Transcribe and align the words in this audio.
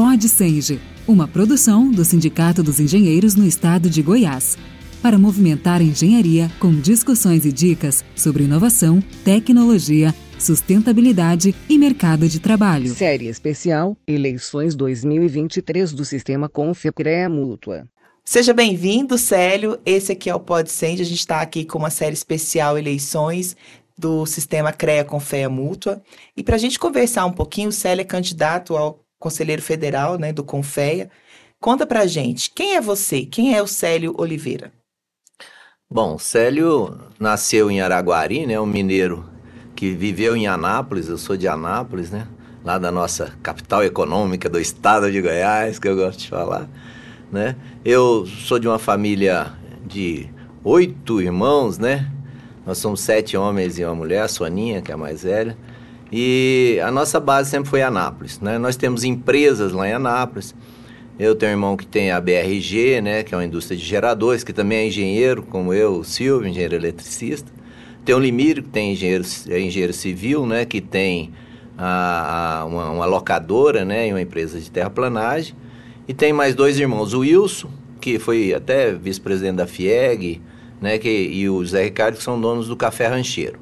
Pod 0.00 0.26
Senge, 0.26 0.80
uma 1.06 1.28
produção 1.28 1.90
do 1.90 2.06
Sindicato 2.06 2.62
dos 2.62 2.80
Engenheiros 2.80 3.34
no 3.34 3.44
Estado 3.44 3.90
de 3.90 4.00
Goiás, 4.00 4.56
para 5.02 5.18
movimentar 5.18 5.82
a 5.82 5.84
engenharia 5.84 6.50
com 6.58 6.72
discussões 6.72 7.44
e 7.44 7.52
dicas 7.52 8.02
sobre 8.16 8.44
inovação, 8.44 9.02
tecnologia, 9.22 10.14
sustentabilidade 10.38 11.54
e 11.68 11.76
mercado 11.76 12.26
de 12.30 12.40
trabalho. 12.40 12.94
Série 12.94 13.26
especial 13.26 13.94
Eleições 14.08 14.74
2023 14.74 15.92
do 15.92 16.02
Sistema 16.06 16.48
Confecrea 16.48 17.28
Mútua. 17.28 17.86
Seja 18.24 18.54
bem-vindo, 18.54 19.18
Célio. 19.18 19.78
Esse 19.84 20.12
aqui 20.12 20.30
é 20.30 20.34
o 20.34 20.40
Pod 20.40 20.70
Sende. 20.70 21.02
A 21.02 21.04
gente 21.04 21.18
está 21.18 21.42
aqui 21.42 21.62
com 21.62 21.78
uma 21.78 21.90
série 21.90 22.14
especial 22.14 22.78
Eleições 22.78 23.54
do 23.98 24.24
Sistema 24.24 24.72
CREA 24.72 25.04
Confea 25.04 25.50
Mútua. 25.50 26.00
E 26.34 26.42
para 26.42 26.56
a 26.56 26.58
gente 26.58 26.78
conversar 26.78 27.26
um 27.26 27.32
pouquinho, 27.32 27.68
o 27.68 27.72
Célio 27.72 28.00
é 28.00 28.04
candidato 28.06 28.74
ao 28.78 28.98
Conselheiro 29.20 29.60
Federal 29.60 30.18
né, 30.18 30.32
do 30.32 30.42
Confea. 30.42 31.10
Conta 31.60 31.86
para 31.86 32.00
a 32.00 32.06
gente, 32.06 32.50
quem 32.50 32.74
é 32.74 32.80
você? 32.80 33.26
Quem 33.26 33.54
é 33.54 33.62
o 33.62 33.66
Célio 33.66 34.14
Oliveira? 34.16 34.72
Bom, 35.88 36.18
Célio 36.18 36.98
nasceu 37.18 37.70
em 37.70 37.82
Araguari, 37.82 38.46
né, 38.46 38.58
um 38.58 38.64
mineiro 38.64 39.28
que 39.76 39.90
viveu 39.90 40.34
em 40.34 40.46
Anápolis, 40.46 41.08
eu 41.08 41.18
sou 41.18 41.36
de 41.36 41.46
Anápolis, 41.46 42.10
né? 42.10 42.26
Lá 42.64 42.78
da 42.78 42.90
nossa 42.90 43.34
capital 43.42 43.84
econômica 43.84 44.48
do 44.48 44.60
estado 44.60 45.10
de 45.10 45.20
Goiás, 45.20 45.78
que 45.78 45.88
eu 45.88 45.96
gosto 45.96 46.20
de 46.20 46.28
falar, 46.28 46.68
né? 47.30 47.56
Eu 47.84 48.26
sou 48.26 48.58
de 48.58 48.68
uma 48.68 48.78
família 48.78 49.52
de 49.86 50.28
oito 50.62 51.20
irmãos, 51.20 51.78
né? 51.78 52.10
Nós 52.66 52.78
somos 52.78 53.00
sete 53.00 53.36
homens 53.36 53.78
e 53.78 53.84
uma 53.84 53.94
mulher, 53.94 54.22
a 54.22 54.28
Soninha, 54.28 54.82
que 54.82 54.90
é 54.90 54.94
a 54.94 54.98
mais 54.98 55.22
velha. 55.22 55.56
E 56.12 56.80
a 56.84 56.90
nossa 56.90 57.20
base 57.20 57.50
sempre 57.50 57.70
foi 57.70 57.82
Anápolis, 57.82 58.40
né? 58.40 58.58
Nós 58.58 58.76
temos 58.76 59.04
empresas 59.04 59.72
lá 59.72 59.88
em 59.88 59.92
Anápolis. 59.92 60.54
Eu 61.18 61.34
tenho 61.34 61.52
um 61.52 61.54
irmão 61.54 61.76
que 61.76 61.86
tem 61.86 62.10
a 62.10 62.20
BRG, 62.20 63.02
né, 63.02 63.22
que 63.22 63.34
é 63.34 63.36
uma 63.36 63.44
indústria 63.44 63.76
de 63.76 63.84
geradores, 63.84 64.42
que 64.42 64.54
também 64.54 64.78
é 64.78 64.86
engenheiro, 64.86 65.42
como 65.42 65.74
eu, 65.74 65.96
o 65.96 66.04
Silvio, 66.04 66.48
engenheiro 66.48 66.74
eletricista. 66.74 67.52
Tem 68.06 68.14
o 68.14 68.18
Limírio, 68.18 68.62
que 68.62 68.70
tem 68.70 68.92
engenheiro, 68.92 69.22
é 69.50 69.60
engenheiro 69.60 69.92
civil, 69.92 70.46
né, 70.46 70.64
que 70.64 70.80
tem 70.80 71.30
a, 71.76 72.60
a, 72.60 72.64
uma, 72.64 72.90
uma, 72.90 73.04
locadora, 73.04 73.84
né, 73.84 74.08
e 74.08 74.12
uma 74.12 74.22
empresa 74.22 74.58
de 74.58 74.70
terraplanagem. 74.70 75.54
E 76.08 76.14
tem 76.14 76.32
mais 76.32 76.54
dois 76.54 76.80
irmãos, 76.80 77.12
o 77.12 77.20
Wilson, 77.20 77.68
que 78.00 78.18
foi 78.18 78.54
até 78.54 78.90
vice-presidente 78.90 79.56
da 79.56 79.66
FIEG, 79.66 80.40
né, 80.80 80.96
que, 80.96 81.10
e 81.10 81.50
o 81.50 81.62
Zé 81.66 81.84
Ricardo, 81.84 82.16
que 82.16 82.22
são 82.22 82.40
donos 82.40 82.66
do 82.66 82.76
Café 82.76 83.08
Rancheiro. 83.08 83.58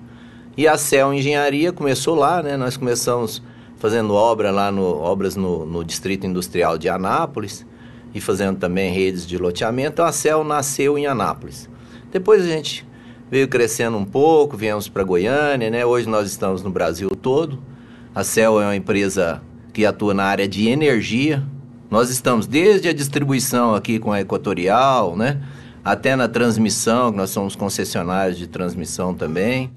E 0.58 0.66
a 0.66 0.76
Cel 0.76 1.14
Engenharia 1.14 1.72
começou 1.72 2.16
lá, 2.16 2.42
né, 2.42 2.56
nós 2.56 2.76
começamos 2.76 3.40
fazendo 3.76 4.12
obra 4.12 4.50
lá 4.50 4.72
no, 4.72 4.82
obras 4.82 5.36
no, 5.36 5.64
no 5.64 5.84
Distrito 5.84 6.26
Industrial 6.26 6.76
de 6.76 6.88
Anápolis 6.88 7.64
e 8.12 8.20
fazendo 8.20 8.58
também 8.58 8.92
redes 8.92 9.24
de 9.24 9.38
loteamento. 9.38 9.92
Então 9.92 10.04
a 10.04 10.10
Cel 10.10 10.42
nasceu 10.42 10.98
em 10.98 11.06
Anápolis. 11.06 11.70
Depois 12.10 12.42
a 12.42 12.48
gente 12.48 12.84
veio 13.30 13.46
crescendo 13.46 13.96
um 13.96 14.04
pouco, 14.04 14.56
viemos 14.56 14.88
para 14.88 15.04
Goiânia, 15.04 15.70
né? 15.70 15.86
Hoje 15.86 16.08
nós 16.08 16.28
estamos 16.28 16.60
no 16.60 16.70
Brasil 16.70 17.08
todo. 17.10 17.60
A 18.12 18.24
Cel 18.24 18.60
é 18.60 18.64
uma 18.64 18.74
empresa 18.74 19.40
que 19.72 19.86
atua 19.86 20.12
na 20.12 20.24
área 20.24 20.48
de 20.48 20.68
energia. 20.68 21.40
Nós 21.88 22.10
estamos 22.10 22.48
desde 22.48 22.88
a 22.88 22.92
distribuição 22.92 23.76
aqui 23.76 24.00
com 24.00 24.10
a 24.10 24.20
Equatorial, 24.22 25.16
né? 25.16 25.40
Até 25.84 26.16
na 26.16 26.26
transmissão, 26.26 27.12
nós 27.12 27.30
somos 27.30 27.54
concessionários 27.54 28.36
de 28.36 28.48
transmissão 28.48 29.14
também. 29.14 29.70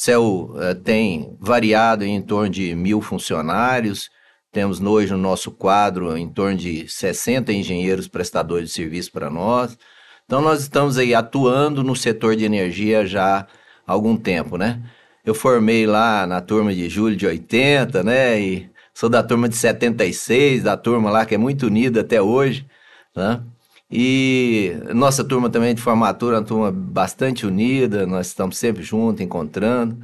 Cel 0.00 0.54
eh, 0.56 0.72
tem 0.72 1.36
variado 1.38 2.06
em 2.06 2.22
torno 2.22 2.48
de 2.48 2.74
mil 2.74 3.02
funcionários. 3.02 4.08
Temos 4.50 4.80
hoje 4.80 5.12
no 5.12 5.18
nosso 5.18 5.50
quadro 5.50 6.16
em 6.16 6.26
torno 6.26 6.56
de 6.56 6.88
60 6.88 7.52
engenheiros 7.52 8.08
prestadores 8.08 8.70
de 8.70 8.74
serviço 8.74 9.12
para 9.12 9.28
nós. 9.28 9.76
Então 10.24 10.40
nós 10.40 10.62
estamos 10.62 10.96
aí 10.96 11.14
atuando 11.14 11.84
no 11.84 11.94
setor 11.94 12.34
de 12.34 12.46
energia 12.46 13.04
já 13.04 13.46
há 13.86 13.92
algum 13.92 14.16
tempo, 14.16 14.56
né? 14.56 14.82
Eu 15.22 15.34
formei 15.34 15.86
lá 15.86 16.26
na 16.26 16.40
turma 16.40 16.74
de 16.74 16.88
julho 16.88 17.14
de 17.14 17.26
80, 17.26 18.02
né? 18.02 18.40
E 18.40 18.70
sou 18.94 19.10
da 19.10 19.22
turma 19.22 19.50
de 19.50 19.56
76, 19.56 20.62
da 20.62 20.78
turma 20.78 21.10
lá 21.10 21.26
que 21.26 21.34
é 21.34 21.38
muito 21.38 21.66
unida 21.66 22.00
até 22.00 22.22
hoje, 22.22 22.66
né? 23.14 23.42
E 23.90 24.72
nossa 24.94 25.24
turma 25.24 25.50
também 25.50 25.74
de 25.74 25.82
formatura 25.82 26.36
é 26.36 26.38
uma 26.38 26.46
turma 26.46 26.70
bastante 26.70 27.44
unida, 27.44 28.06
nós 28.06 28.28
estamos 28.28 28.56
sempre 28.56 28.82
juntos, 28.82 29.20
encontrando. 29.20 29.98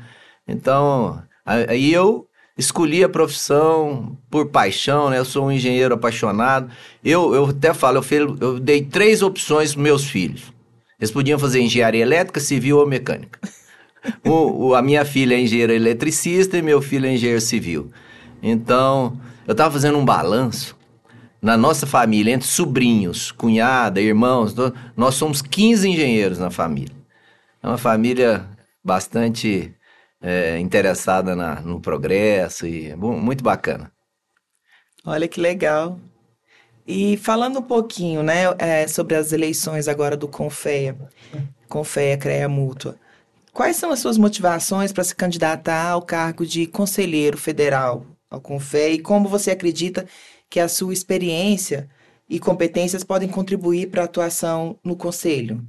Então, 0.46 1.22
aí 1.44 1.92
eu 1.92 2.26
escolhi 2.58 3.04
a 3.04 3.08
profissão 3.08 4.16
por 4.30 4.46
paixão, 4.46 5.10
né? 5.10 5.18
Eu 5.18 5.24
sou 5.24 5.46
um 5.46 5.52
engenheiro 5.52 5.94
apaixonado. 5.94 6.70
Eu, 7.04 7.34
eu 7.34 7.46
até 7.46 7.72
falo, 7.74 8.04
eu, 8.10 8.36
eu 8.40 8.58
dei 8.58 8.82
três 8.82 9.22
opções 9.22 9.74
para 9.74 9.82
meus 9.82 10.04
filhos. 10.04 10.52
Eles 10.98 11.10
podiam 11.10 11.38
fazer 11.38 11.60
engenharia 11.60 12.02
elétrica, 12.02 12.40
civil 12.40 12.78
ou 12.78 12.86
mecânica. 12.86 13.38
o, 14.24 14.68
o, 14.68 14.74
a 14.74 14.82
minha 14.82 15.04
filha 15.04 15.34
é 15.34 15.40
engenheira 15.40 15.74
eletricista 15.74 16.56
e 16.56 16.62
meu 16.62 16.80
filho 16.80 17.06
é 17.06 17.12
engenheiro 17.12 17.40
civil. 17.40 17.90
Então, 18.42 19.20
eu 19.46 19.52
estava 19.52 19.70
fazendo 19.72 19.98
um 19.98 20.04
balanço. 20.04 20.75
Na 21.46 21.56
nossa 21.56 21.86
família, 21.86 22.34
entre 22.34 22.48
sobrinhos, 22.48 23.30
cunhada, 23.30 24.00
irmãos, 24.00 24.52
nós 24.96 25.14
somos 25.14 25.40
15 25.40 25.88
engenheiros 25.88 26.40
na 26.40 26.50
família. 26.50 26.92
É 27.62 27.68
uma 27.68 27.78
família 27.78 28.44
bastante 28.82 29.72
é, 30.20 30.58
interessada 30.58 31.36
na, 31.36 31.60
no 31.60 31.80
progresso 31.80 32.66
e 32.66 32.92
bom, 32.96 33.16
muito 33.16 33.44
bacana. 33.44 33.92
Olha 35.04 35.28
que 35.28 35.40
legal. 35.40 36.00
E 36.84 37.16
falando 37.16 37.60
um 37.60 37.62
pouquinho, 37.62 38.24
né, 38.24 38.52
é, 38.58 38.88
sobre 38.88 39.14
as 39.14 39.30
eleições 39.30 39.86
agora 39.86 40.16
do 40.16 40.26
Confeia, 40.26 40.96
Confeia 41.68 42.18
CREA 42.18 42.48
Mútua. 42.48 42.96
Quais 43.52 43.76
são 43.76 43.92
as 43.92 44.00
suas 44.00 44.18
motivações 44.18 44.92
para 44.92 45.04
se 45.04 45.14
candidatar 45.14 45.90
ao 45.90 46.02
cargo 46.02 46.44
de 46.44 46.66
conselheiro 46.66 47.38
federal 47.38 48.04
ao 48.28 48.40
Confeia 48.40 48.94
e 48.94 48.98
como 48.98 49.28
você 49.28 49.52
acredita 49.52 50.08
que 50.48 50.60
a 50.60 50.68
sua 50.68 50.92
experiência 50.92 51.88
e 52.28 52.38
competências 52.38 53.04
podem 53.04 53.28
contribuir 53.28 53.88
para 53.90 54.02
a 54.02 54.04
atuação 54.04 54.78
no 54.84 54.96
conselho? 54.96 55.64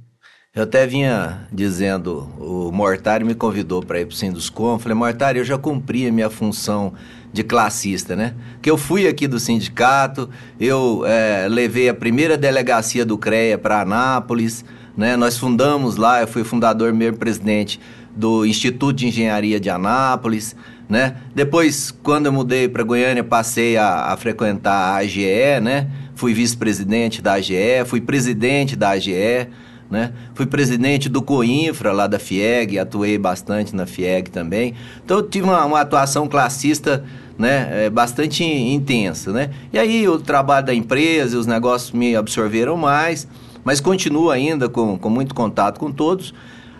Eu 0.54 0.64
até 0.64 0.86
vinha 0.86 1.46
dizendo, 1.52 2.28
o 2.38 2.72
Mortário 2.72 3.24
me 3.24 3.34
convidou 3.34 3.82
para 3.82 4.00
ir 4.00 4.06
para 4.06 4.14
o 4.14 4.16
Sinduscom. 4.16 4.78
Falei, 4.78 4.96
Mortário, 4.96 5.40
eu 5.40 5.44
já 5.44 5.56
cumpri 5.56 6.08
a 6.08 6.12
minha 6.12 6.30
função 6.30 6.94
de 7.32 7.44
classista, 7.44 8.16
né? 8.16 8.34
Que 8.60 8.70
eu 8.70 8.76
fui 8.76 9.06
aqui 9.06 9.28
do 9.28 9.38
sindicato, 9.38 10.28
eu 10.58 11.04
é, 11.06 11.46
levei 11.48 11.88
a 11.88 11.94
primeira 11.94 12.36
delegacia 12.36 13.04
do 13.04 13.18
CREA 13.18 13.58
para 13.58 13.82
Anápolis, 13.82 14.64
né? 14.96 15.16
Nós 15.16 15.38
fundamos 15.38 15.96
lá, 15.96 16.22
eu 16.22 16.26
fui 16.26 16.42
fundador, 16.42 16.92
mesmo 16.92 17.18
presidente 17.18 17.78
do 18.16 18.44
Instituto 18.44 18.96
de 18.96 19.06
Engenharia 19.06 19.60
de 19.60 19.70
Anápolis, 19.70 20.56
né? 20.88 21.16
Depois, 21.34 21.90
quando 21.90 22.26
eu 22.26 22.32
mudei 22.32 22.68
para 22.68 22.82
Goiânia, 22.82 23.22
passei 23.22 23.76
a, 23.76 24.12
a 24.12 24.16
frequentar 24.16 24.94
a 24.94 24.96
AGE, 24.96 25.60
né? 25.62 25.88
Fui 26.14 26.32
vice-presidente 26.32 27.20
da 27.20 27.34
AGE, 27.34 27.84
fui 27.86 28.00
presidente 28.00 28.74
da 28.74 28.90
AGE, 28.90 29.48
né? 29.90 30.12
Fui 30.34 30.46
presidente 30.46 31.08
do 31.08 31.20
Coinfra, 31.20 31.92
lá 31.92 32.06
da 32.06 32.18
FIEG, 32.18 32.78
atuei 32.78 33.18
bastante 33.18 33.76
na 33.76 33.86
FIEG 33.86 34.30
também. 34.30 34.74
Então, 35.04 35.18
eu 35.18 35.22
tive 35.22 35.46
uma, 35.46 35.64
uma 35.64 35.80
atuação 35.80 36.26
classista 36.26 37.04
né, 37.38 37.86
é, 37.86 37.90
bastante 37.90 38.42
intensa, 38.42 39.32
né? 39.32 39.50
E 39.72 39.78
aí, 39.78 40.08
o 40.08 40.18
trabalho 40.18 40.66
da 40.66 40.74
empresa 40.74 41.36
e 41.36 41.38
os 41.38 41.46
negócios 41.46 41.92
me 41.92 42.16
absorveram 42.16 42.76
mais, 42.76 43.28
mas 43.62 43.80
continuo 43.80 44.30
ainda 44.30 44.68
com, 44.68 44.98
com 44.98 45.10
muito 45.10 45.34
contato 45.34 45.78
com 45.78 45.92
todos. 45.92 46.34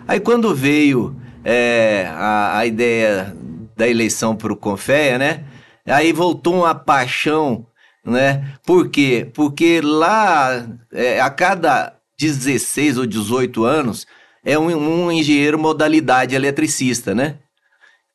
Aí, 0.07 0.19
quando 0.19 0.53
veio 0.53 1.15
é, 1.43 2.11
a, 2.13 2.57
a 2.57 2.65
ideia 2.65 3.35
da 3.79 3.87
eleição 3.87 4.35
para 4.35 4.51
o 4.51 4.57
Confeia, 4.57 5.17
né? 5.17 5.45
Aí 5.85 6.11
voltou 6.11 6.53
uma 6.53 6.75
paixão, 6.75 7.65
né? 8.05 8.55
Por 8.65 8.89
quê? 8.89 9.25
Porque 9.33 9.79
lá, 9.81 10.67
é, 10.91 11.21
a 11.21 11.29
cada 11.29 11.93
16 12.19 12.97
ou 12.97 13.05
18 13.05 13.63
anos, 13.63 14.05
é 14.43 14.59
um, 14.59 14.65
um 14.65 15.09
engenheiro 15.09 15.57
modalidade 15.57 16.35
eletricista, 16.35 17.15
né? 17.15 17.37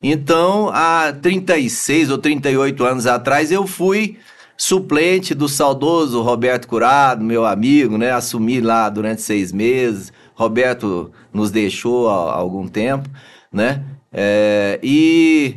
Então, 0.03 0.69
há 0.71 1.15
36 1.15 2.11
ou 2.11 2.19
38 2.19 2.85
anos 2.85 3.07
atrás, 3.07 3.51
eu 3.51 3.67
fui 3.67 4.19
suplente 4.59 5.35
do 5.35 5.49
saudoso 5.49 6.21
Roberto 6.21 6.69
Curado, 6.69 7.25
meu 7.25 7.47
amigo, 7.47 7.97
né? 7.97 8.11
Assumi 8.11 8.61
lá 8.61 8.91
durante 8.91 9.23
seis 9.23 9.51
meses. 9.51 10.13
Roberto 10.35 11.11
nos 11.33 11.51
deixou 11.51 12.11
há 12.11 12.35
algum 12.35 12.69
tempo, 12.69 13.09
né? 13.51 13.83
É, 14.15 14.79
e, 14.83 15.57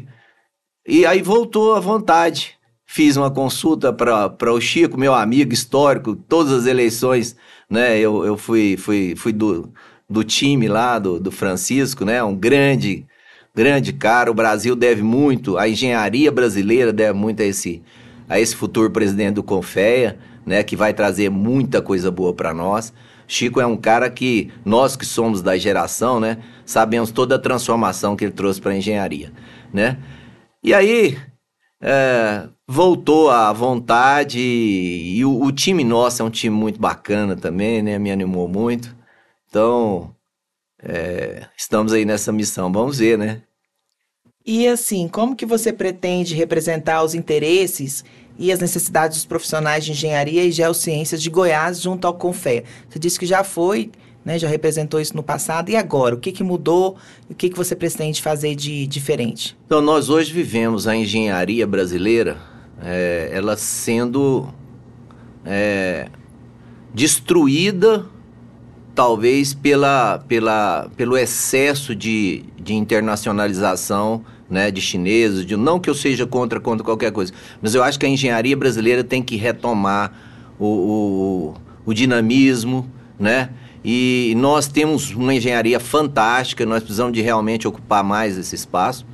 e 0.87 1.05
aí 1.05 1.21
voltou 1.21 1.75
à 1.75 1.79
vontade. 1.79 2.57
Fiz 2.85 3.15
uma 3.15 3.29
consulta 3.29 3.93
para 3.93 4.51
o 4.51 4.59
Chico, 4.59 4.99
meu 4.99 5.13
amigo 5.13 5.53
histórico, 5.53 6.15
todas 6.15 6.51
as 6.51 6.65
eleições 6.65 7.35
né? 7.69 7.99
Eu, 7.99 8.25
eu 8.25 8.37
fui, 8.37 8.77
fui, 8.77 9.13
fui 9.15 9.33
do, 9.33 9.71
do 10.09 10.23
time 10.23 10.67
lá, 10.67 10.97
do, 10.97 11.19
do 11.19 11.31
Francisco, 11.31 12.05
né? 12.05 12.23
Um 12.23 12.35
grande, 12.35 13.05
grande 13.53 13.93
cara. 13.93 14.31
O 14.31 14.33
Brasil 14.33 14.75
deve 14.75 15.01
muito, 15.01 15.57
a 15.57 15.67
engenharia 15.67 16.31
brasileira 16.31 16.93
deve 16.93 17.17
muito 17.17 17.41
a 17.41 17.45
esse, 17.45 17.81
a 18.29 18.39
esse 18.39 18.55
futuro 18.55 18.89
presidente 18.89 19.35
do 19.35 19.43
Confeia, 19.43 20.17
né, 20.45 20.63
que 20.63 20.77
vai 20.77 20.93
trazer 20.93 21.29
muita 21.29 21.81
coisa 21.81 22.09
boa 22.09 22.33
para 22.33 22.53
nós. 22.53 22.93
Chico 23.27 23.59
é 23.59 23.65
um 23.65 23.75
cara 23.75 24.09
que 24.09 24.51
nós 24.63 24.95
que 24.95 25.05
somos 25.05 25.41
da 25.41 25.57
geração, 25.57 26.19
né, 26.19 26.37
sabemos 26.65 27.11
toda 27.11 27.35
a 27.35 27.39
transformação 27.39 28.15
que 28.15 28.23
ele 28.23 28.31
trouxe 28.31 28.61
para 28.61 28.71
a 28.71 28.77
engenharia, 28.77 29.31
né? 29.73 29.97
E 30.63 30.73
aí 30.73 31.17
é, 31.81 32.47
voltou 32.67 33.29
à 33.29 33.51
vontade 33.53 34.39
e, 34.39 35.23
o, 35.23 35.43
o, 35.43 35.51
time 35.51 35.83
nosso 35.83 36.21
é 36.21 36.25
um 36.25 36.29
time 36.29 36.55
muito 36.55 36.79
bacana 36.79 37.35
também, 37.35 37.83
né? 37.83 37.99
Me 37.99 38.11
animou 38.11 38.47
muito. 38.47 38.95
Então 39.47 40.15
é, 40.81 41.45
estamos 41.55 41.93
aí 41.93 42.05
nessa 42.05 42.31
missão, 42.31 42.71
vamos 42.71 42.97
ver, 42.97 43.17
né? 43.17 43.41
E 44.45 44.65
assim, 44.67 45.09
como 45.09 45.35
que 45.35 45.45
você 45.45 45.73
pretende 45.73 46.33
representar 46.33 47.03
os 47.03 47.13
interesses 47.13 48.05
e 48.37 48.51
as 48.51 48.59
necessidades 48.59 49.17
dos 49.17 49.25
profissionais 49.25 49.83
de 49.85 49.91
engenharia 49.91 50.43
e 50.43 50.51
geociências 50.51 51.21
de 51.21 51.29
Goiás 51.29 51.81
junto 51.81 52.05
ao 52.05 52.13
Confea? 52.13 52.63
Você 52.89 52.99
disse 52.99 53.19
que 53.19 53.25
já 53.25 53.43
foi, 53.43 53.91
né, 54.23 54.37
já 54.37 54.47
representou 54.47 54.99
isso 54.99 55.15
no 55.15 55.23
passado, 55.23 55.69
e 55.69 55.75
agora? 55.75 56.15
O 56.15 56.19
que, 56.19 56.31
que 56.31 56.43
mudou? 56.43 56.97
O 57.29 57.33
que, 57.33 57.49
que 57.49 57.57
você 57.57 57.75
pretende 57.75 58.21
fazer 58.21 58.55
de 58.55 58.85
diferente? 58.85 59.57
Então, 59.65 59.81
nós 59.81 60.09
hoje 60.09 60.31
vivemos 60.31 60.87
a 60.87 60.95
engenharia 60.95 61.65
brasileira, 61.65 62.37
é, 62.81 63.29
ela 63.31 63.57
sendo 63.57 64.53
é, 65.45 66.09
destruída 66.93 68.05
talvez 68.97 69.53
pela, 69.53 70.17
pela, 70.27 70.89
pelo 70.97 71.15
excesso 71.15 71.95
de, 71.95 72.43
de 72.59 72.73
internacionalização 72.73 74.25
né, 74.49 74.71
de 74.71 74.81
chineses, 74.81 75.45
de, 75.45 75.55
não 75.55 75.79
que 75.79 75.89
eu 75.89 75.95
seja 75.95 76.25
contra, 76.25 76.59
contra 76.59 76.83
qualquer 76.83 77.11
coisa, 77.11 77.33
mas 77.61 77.75
eu 77.75 77.83
acho 77.83 77.99
que 77.99 78.05
a 78.05 78.09
engenharia 78.09 78.55
brasileira 78.55 79.03
tem 79.03 79.21
que 79.21 79.35
retomar 79.35 80.13
o, 80.59 80.65
o, 80.65 81.53
o 81.85 81.93
dinamismo, 81.93 82.89
né? 83.19 83.49
E 83.83 84.33
nós 84.37 84.67
temos 84.67 85.11
uma 85.11 85.33
engenharia 85.33 85.79
fantástica, 85.79 86.65
nós 86.65 86.83
precisamos 86.83 87.13
de 87.13 87.21
realmente 87.21 87.67
ocupar 87.67 88.03
mais 88.03 88.37
esse 88.37 88.55
espaço. 88.55 89.05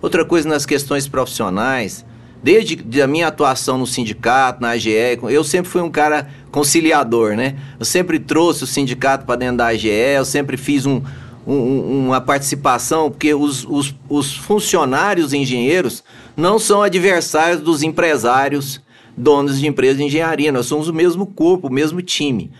Outra 0.00 0.24
coisa 0.24 0.48
nas 0.48 0.64
questões 0.64 1.06
profissionais, 1.08 2.06
desde 2.42 3.02
a 3.02 3.06
minha 3.06 3.28
atuação 3.28 3.76
no 3.76 3.86
sindicato, 3.86 4.62
na 4.62 4.70
AGE, 4.70 5.18
eu 5.28 5.42
sempre 5.42 5.70
fui 5.70 5.82
um 5.82 5.90
cara 5.90 6.28
conciliador, 6.50 7.34
né? 7.34 7.56
Eu 7.78 7.84
sempre 7.84 8.18
trouxe 8.18 8.64
o 8.64 8.66
sindicato 8.66 9.26
para 9.26 9.36
dentro 9.36 9.58
da 9.58 9.66
AGE, 9.66 9.88
eu 9.88 10.24
sempre 10.24 10.56
fiz 10.56 10.86
um, 10.86 11.02
um, 11.46 12.06
uma 12.06 12.20
participação, 12.20 13.10
porque 13.10 13.34
os, 13.34 13.64
os, 13.64 13.94
os 14.08 14.34
funcionários 14.34 15.32
engenheiros 15.32 16.02
não 16.36 16.58
são 16.58 16.82
adversários 16.82 17.60
dos 17.60 17.82
empresários, 17.82 18.80
donos 19.16 19.60
de 19.60 19.66
empresas 19.66 19.96
de 19.96 20.04
engenharia. 20.04 20.52
Nós 20.52 20.66
somos 20.66 20.88
o 20.88 20.94
mesmo 20.94 21.26
corpo, 21.26 21.68
o 21.68 21.72
mesmo 21.72 22.02
time. 22.02 22.50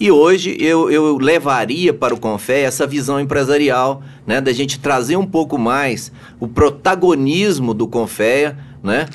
E 0.00 0.10
hoje 0.10 0.56
eu, 0.58 0.90
eu 0.90 1.16
levaria 1.16 1.94
para 1.94 2.14
o 2.14 2.18
Confé 2.18 2.62
essa 2.62 2.86
visão 2.86 3.20
empresarial, 3.20 4.02
né, 4.26 4.40
da 4.40 4.52
gente 4.52 4.80
trazer 4.80 5.16
um 5.16 5.26
pouco 5.26 5.56
mais 5.56 6.10
o 6.40 6.48
protagonismo 6.48 7.72
do 7.72 7.86
Confé, 7.86 8.56
né? 8.82 9.06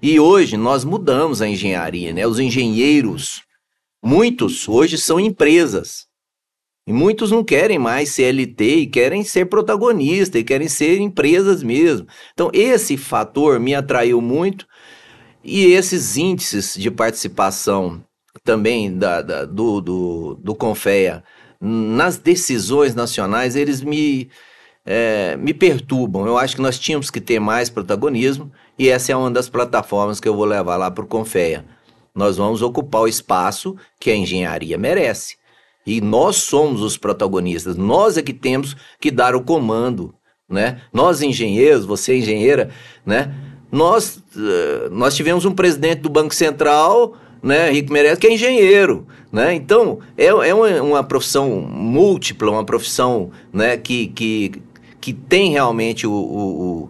E 0.00 0.20
hoje 0.20 0.56
nós 0.56 0.84
mudamos 0.84 1.42
a 1.42 1.48
engenharia, 1.48 2.12
né? 2.12 2.26
Os 2.26 2.38
engenheiros, 2.38 3.42
muitos 4.00 4.68
hoje 4.68 4.96
são 4.98 5.18
empresas. 5.18 6.05
E 6.86 6.92
muitos 6.92 7.32
não 7.32 7.42
querem 7.42 7.78
mais 7.78 8.10
CLT 8.10 8.64
e 8.64 8.86
querem 8.86 9.24
ser 9.24 9.46
protagonista 9.46 10.38
e 10.38 10.44
querem 10.44 10.68
ser 10.68 11.00
empresas 11.00 11.62
mesmo. 11.62 12.06
Então, 12.32 12.48
esse 12.52 12.96
fator 12.96 13.58
me 13.58 13.74
atraiu 13.74 14.20
muito 14.20 14.66
e 15.42 15.66
esses 15.66 16.16
índices 16.16 16.74
de 16.74 16.90
participação 16.90 18.02
também 18.44 18.96
da, 18.96 19.20
da 19.20 19.44
do, 19.44 19.80
do, 19.80 20.34
do 20.40 20.54
Confea 20.54 21.24
nas 21.60 22.18
decisões 22.18 22.94
nacionais, 22.94 23.56
eles 23.56 23.80
me, 23.82 24.28
é, 24.84 25.36
me 25.36 25.52
perturbam. 25.52 26.26
Eu 26.26 26.38
acho 26.38 26.56
que 26.56 26.62
nós 26.62 26.78
tínhamos 26.78 27.10
que 27.10 27.20
ter 27.20 27.40
mais 27.40 27.68
protagonismo 27.68 28.52
e 28.78 28.88
essa 28.88 29.12
é 29.12 29.16
uma 29.16 29.30
das 29.30 29.48
plataformas 29.48 30.20
que 30.20 30.28
eu 30.28 30.36
vou 30.36 30.44
levar 30.44 30.76
lá 30.76 30.90
para 30.90 31.04
o 31.04 31.08
Confea. 31.08 31.64
Nós 32.14 32.36
vamos 32.36 32.62
ocupar 32.62 33.02
o 33.02 33.08
espaço 33.08 33.76
que 33.98 34.10
a 34.10 34.16
engenharia 34.16 34.78
merece. 34.78 35.36
E 35.86 36.00
nós 36.00 36.36
somos 36.36 36.82
os 36.82 36.96
protagonistas, 36.96 37.76
nós 37.76 38.16
é 38.16 38.22
que 38.22 38.32
temos 38.32 38.76
que 39.00 39.10
dar 39.10 39.36
o 39.36 39.42
comando, 39.42 40.14
né? 40.48 40.80
Nós 40.92 41.22
engenheiros, 41.22 41.84
você 41.84 42.18
engenheira, 42.18 42.70
né? 43.04 43.32
Nós, 43.70 44.22
uh, 44.34 44.90
nós 44.90 45.14
tivemos 45.14 45.44
um 45.44 45.52
presidente 45.52 46.00
do 46.00 46.08
Banco 46.08 46.34
Central, 46.34 47.16
né, 47.42 47.70
Rico 47.70 47.92
Meirelles, 47.92 48.18
que 48.18 48.26
é 48.26 48.32
engenheiro, 48.32 49.06
né? 49.30 49.54
Então, 49.54 50.00
é, 50.16 50.26
é 50.26 50.54
uma, 50.54 50.82
uma 50.82 51.04
profissão 51.04 51.60
múltipla, 51.60 52.50
uma 52.50 52.64
profissão, 52.64 53.30
né, 53.52 53.76
que, 53.76 54.08
que, 54.08 54.62
que 55.00 55.12
tem 55.12 55.52
realmente 55.52 56.06
o, 56.06 56.12
o, 56.12 56.82
o 56.82 56.88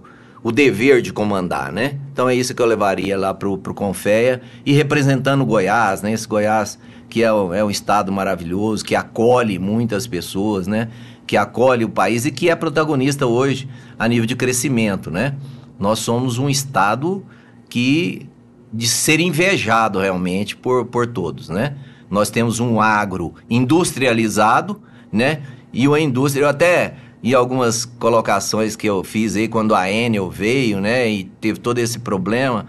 dever 0.52 1.02
de 1.02 1.12
comandar, 1.12 1.72
né? 1.72 1.98
Então 2.12 2.28
é 2.28 2.34
isso 2.34 2.54
que 2.54 2.62
eu 2.62 2.66
levaria 2.66 3.18
lá 3.18 3.34
pro, 3.34 3.58
pro 3.58 3.74
Confeia 3.74 4.40
e 4.64 4.72
representando 4.72 5.44
Goiás, 5.44 6.02
né? 6.02 6.12
Esse 6.12 6.26
Goiás 6.28 6.78
que 7.08 7.22
é, 7.22 7.26
é 7.26 7.64
um 7.64 7.70
estado 7.70 8.12
maravilhoso, 8.12 8.84
que 8.84 8.94
acolhe 8.94 9.58
muitas 9.58 10.06
pessoas, 10.06 10.66
né? 10.66 10.88
Que 11.26 11.36
acolhe 11.36 11.84
o 11.84 11.88
país 11.88 12.24
e 12.24 12.30
que 12.30 12.48
é 12.48 12.54
protagonista 12.54 13.26
hoje 13.26 13.68
a 13.98 14.06
nível 14.06 14.26
de 14.26 14.36
crescimento, 14.36 15.10
né? 15.10 15.34
Nós 15.78 15.98
somos 15.98 16.38
um 16.38 16.48
estado 16.48 17.24
que 17.68 18.28
de 18.72 18.86
ser 18.86 19.20
invejado 19.20 19.98
realmente 19.98 20.56
por, 20.56 20.86
por 20.86 21.06
todos, 21.06 21.48
né? 21.48 21.76
Nós 22.10 22.30
temos 22.30 22.60
um 22.60 22.80
agro 22.80 23.34
industrializado, 23.48 24.80
né? 25.12 25.42
E 25.72 25.88
uma 25.88 26.00
indústria, 26.00 26.44
eu 26.44 26.48
até 26.48 26.94
e 27.26 27.34
algumas 27.34 27.84
colocações 27.84 28.76
que 28.76 28.88
eu 28.88 29.02
fiz 29.02 29.34
aí 29.34 29.48
quando 29.48 29.74
a 29.74 29.90
Enel 29.90 30.30
veio, 30.30 30.80
né, 30.80 31.08
e 31.08 31.24
teve 31.24 31.58
todo 31.58 31.76
esse 31.80 31.98
problema, 31.98 32.68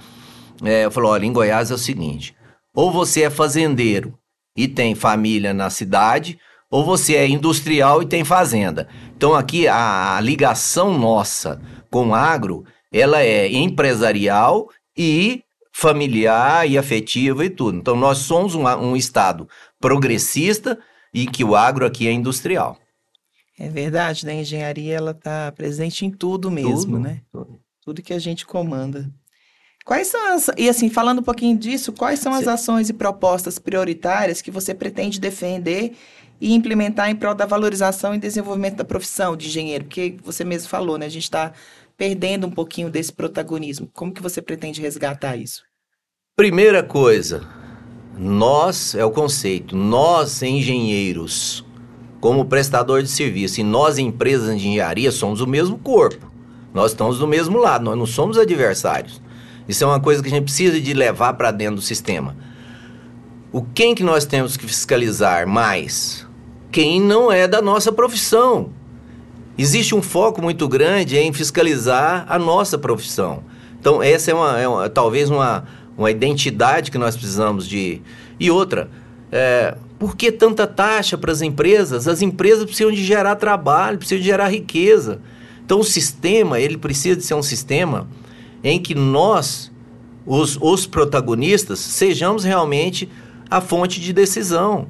é, 0.63 0.85
eu 0.85 0.89
falo, 0.89 1.09
olha, 1.09 1.27
em 1.27 1.31
Goiás 1.31 1.69
é 1.69 1.75
o 1.75 1.77
seguinte, 1.77 2.35
ou 2.73 2.91
você 2.91 3.21
é 3.21 3.29
fazendeiro 3.29 4.17
e 4.57 4.67
tem 4.67 4.95
família 4.95 5.53
na 5.53 5.69
cidade, 5.69 6.39
ou 6.71 6.83
você 6.83 7.13
é 7.13 7.27
industrial 7.27 8.01
e 8.01 8.07
tem 8.07 8.23
fazenda. 8.23 8.87
Então 9.15 9.35
aqui 9.35 9.67
a, 9.67 10.17
a 10.17 10.21
ligação 10.21 10.97
nossa 10.97 11.61
com 11.91 12.07
o 12.07 12.15
agro, 12.15 12.65
ela 12.91 13.21
é 13.21 13.47
empresarial 13.53 14.69
e 14.97 15.43
familiar 15.71 16.67
e 16.67 16.79
afetiva 16.79 17.45
e 17.45 17.51
tudo. 17.51 17.77
Então 17.77 17.95
nós 17.95 18.17
somos 18.17 18.55
um, 18.55 18.65
um 18.65 18.95
estado 18.95 19.47
progressista 19.79 20.79
e 21.13 21.27
que 21.27 21.43
o 21.43 21.55
agro 21.55 21.85
aqui 21.85 22.07
é 22.07 22.11
industrial. 22.11 22.75
É 23.59 23.69
verdade, 23.69 24.25
né? 24.25 24.33
A 24.33 24.41
engenharia 24.41 24.95
ela 24.95 25.11
está 25.11 25.51
presente 25.51 26.05
em 26.05 26.11
tudo 26.11 26.51
mesmo, 26.51 26.93
tudo, 26.93 26.99
né? 26.99 27.21
Tudo. 27.31 27.59
tudo 27.83 28.01
que 28.03 28.13
a 28.13 28.19
gente 28.19 28.45
comanda. 28.45 29.11
Quais 29.83 30.07
são 30.07 30.33
as. 30.33 30.49
E 30.57 30.69
assim, 30.69 30.89
falando 30.89 31.19
um 31.19 31.23
pouquinho 31.23 31.57
disso, 31.57 31.93
quais 31.93 32.19
são 32.19 32.33
as 32.33 32.43
Sim. 32.43 32.49
ações 32.49 32.89
e 32.89 32.93
propostas 32.93 33.57
prioritárias 33.57 34.41
que 34.41 34.51
você 34.51 34.73
pretende 34.73 35.19
defender 35.19 35.93
e 36.39 36.53
implementar 36.53 37.09
em 37.09 37.15
prol 37.15 37.33
da 37.33 37.45
valorização 37.45 38.13
e 38.13 38.19
desenvolvimento 38.19 38.75
da 38.75 38.85
profissão 38.85 39.35
de 39.35 39.47
engenheiro? 39.47 39.85
Porque 39.85 40.17
você 40.23 40.43
mesmo 40.43 40.67
falou, 40.69 40.97
né? 40.97 41.05
A 41.05 41.09
gente 41.09 41.23
está 41.23 41.53
perdendo 41.97 42.45
um 42.45 42.51
pouquinho 42.51 42.91
desse 42.91 43.11
protagonismo. 43.11 43.89
Como 43.93 44.13
que 44.13 44.21
você 44.21 44.41
pretende 44.41 44.81
resgatar 44.81 45.35
isso? 45.35 45.63
Primeira 46.35 46.83
coisa, 46.83 47.47
nós, 48.15 48.93
é 48.93 49.03
o 49.03 49.09
conceito, 49.09 49.75
nós 49.75 50.43
engenheiros, 50.43 51.65
como 52.19 52.45
prestador 52.45 53.03
de 53.03 53.09
serviço, 53.09 53.59
e 53.61 53.63
nós 53.63 53.97
empresas 53.97 54.59
de 54.59 54.67
engenharia 54.67 55.11
somos 55.11 55.41
o 55.41 55.47
mesmo 55.47 55.77
corpo. 55.77 56.31
Nós 56.73 56.91
estamos 56.91 57.19
do 57.19 57.27
mesmo 57.27 57.57
lado, 57.57 57.85
nós 57.85 57.97
não 57.97 58.05
somos 58.05 58.37
adversários. 58.37 59.21
Isso 59.67 59.83
é 59.83 59.87
uma 59.87 59.99
coisa 59.99 60.21
que 60.21 60.27
a 60.27 60.31
gente 60.31 60.43
precisa 60.43 60.79
de 60.79 60.93
levar 60.93 61.33
para 61.33 61.51
dentro 61.51 61.75
do 61.75 61.81
sistema. 61.81 62.35
O 63.51 63.61
quem 63.61 63.95
que 63.95 64.03
nós 64.03 64.25
temos 64.25 64.57
que 64.57 64.65
fiscalizar 64.65 65.47
mais? 65.47 66.25
Quem 66.71 67.01
não 67.01 67.31
é 67.31 67.47
da 67.47 67.61
nossa 67.61 67.91
profissão. 67.91 68.69
Existe 69.57 69.95
um 69.95 70.01
foco 70.01 70.41
muito 70.41 70.67
grande 70.67 71.17
em 71.17 71.33
fiscalizar 71.33 72.25
a 72.29 72.37
nossa 72.37 72.77
profissão. 72.77 73.43
Então, 73.79 74.03
essa 74.03 74.31
é, 74.31 74.33
uma, 74.33 74.59
é 74.59 74.67
uma 74.67 74.89
talvez 74.89 75.29
uma, 75.29 75.65
uma 75.97 76.11
identidade 76.11 76.91
que 76.91 76.97
nós 76.97 77.15
precisamos 77.15 77.67
de. 77.67 78.01
E 78.39 78.51
outra, 78.51 78.89
é, 79.31 79.75
por 79.99 80.15
que 80.15 80.31
tanta 80.31 80.67
taxa 80.67 81.17
para 81.17 81.31
as 81.31 81.41
empresas? 81.41 82.07
As 82.07 82.21
empresas 82.21 82.65
precisam 82.65 82.91
de 82.91 83.03
gerar 83.03 83.35
trabalho, 83.35 83.97
precisam 83.97 84.19
de 84.19 84.25
gerar 84.25 84.47
riqueza. 84.47 85.19
Então, 85.65 85.79
o 85.79 85.83
sistema, 85.83 86.59
ele 86.59 86.77
precisa 86.77 87.15
de 87.15 87.23
ser 87.23 87.33
um 87.33 87.43
sistema 87.43 88.07
em 88.63 88.79
que 88.79 88.95
nós, 88.95 89.71
os, 90.25 90.57
os 90.61 90.85
protagonistas, 90.85 91.79
sejamos 91.79 92.43
realmente 92.43 93.09
a 93.49 93.59
fonte 93.59 93.99
de 93.99 94.13
decisão. 94.13 94.87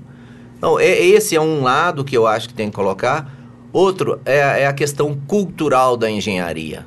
Então, 0.58 0.80
é, 0.80 1.00
esse 1.00 1.36
é 1.36 1.42
um 1.42 1.62
lado 1.64 2.04
que 2.04 2.18
eu 2.18 2.28
acho 2.28 2.50
que 2.50 2.54
tem 2.54 2.70
que 2.70 2.76
colocar. 2.76 3.34
Outro 3.72 4.20
é, 4.26 4.64
é 4.64 4.68
a 4.68 4.74
questão 4.74 5.18
cultural 5.28 5.96
da 5.96 6.10
engenharia. 6.10 6.86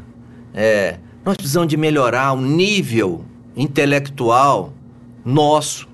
É, 0.52 0.98
nós 1.24 1.36
precisamos 1.36 1.68
de 1.68 1.76
melhorar 1.76 2.32
o 2.32 2.40
nível 2.40 3.24
intelectual 3.56 4.72
nosso, 5.24 5.88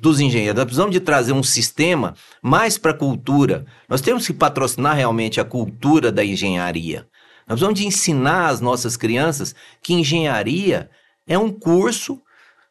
dos 0.00 0.20
engenheiros. 0.20 0.56
Nós 0.56 0.64
precisamos 0.64 0.92
de 0.92 1.00
trazer 1.00 1.32
um 1.32 1.42
sistema 1.42 2.14
mais 2.42 2.76
para 2.76 2.90
a 2.90 2.96
cultura. 2.96 3.64
Nós 3.88 4.00
temos 4.00 4.26
que 4.26 4.32
patrocinar 4.32 4.96
realmente 4.96 5.40
a 5.40 5.44
cultura 5.44 6.12
da 6.12 6.24
engenharia. 6.24 7.06
Nós 7.46 7.60
precisamos 7.60 7.80
de 7.80 7.86
ensinar 7.86 8.48
às 8.48 8.60
nossas 8.60 8.96
crianças 8.96 9.54
que 9.82 9.94
engenharia 9.94 10.90
é 11.26 11.38
um 11.38 11.50
curso 11.50 12.20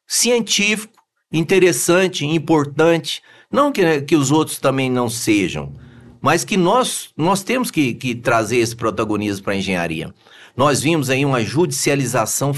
científico, 0.08 0.94
interessante, 1.32 2.25
importante. 2.25 3.22
Não 3.51 3.72
que, 3.72 4.01
que 4.01 4.15
os 4.15 4.32
outros 4.32 4.60
também 4.60 4.89
não 4.89 5.10
sejam, 5.10 5.74
mas 6.22 6.44
que 6.44 6.58
nós, 6.58 7.10
nós 7.15 7.44
temos 7.44 7.72
que, 7.72 7.94
que 7.94 8.15
trazer 8.15 8.58
esse 8.58 8.75
protagonismo 8.75 9.44
para 9.44 9.53
a 9.53 9.58
engenharia. 9.58 10.13
Nós 10.55 10.82
vimos 10.82 11.10
aí 11.10 11.25
uma 11.25 11.41
judicialização 11.41 12.53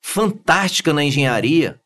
fantástica 0.00 0.92
na 0.92 1.04
engenharia. 1.04 1.80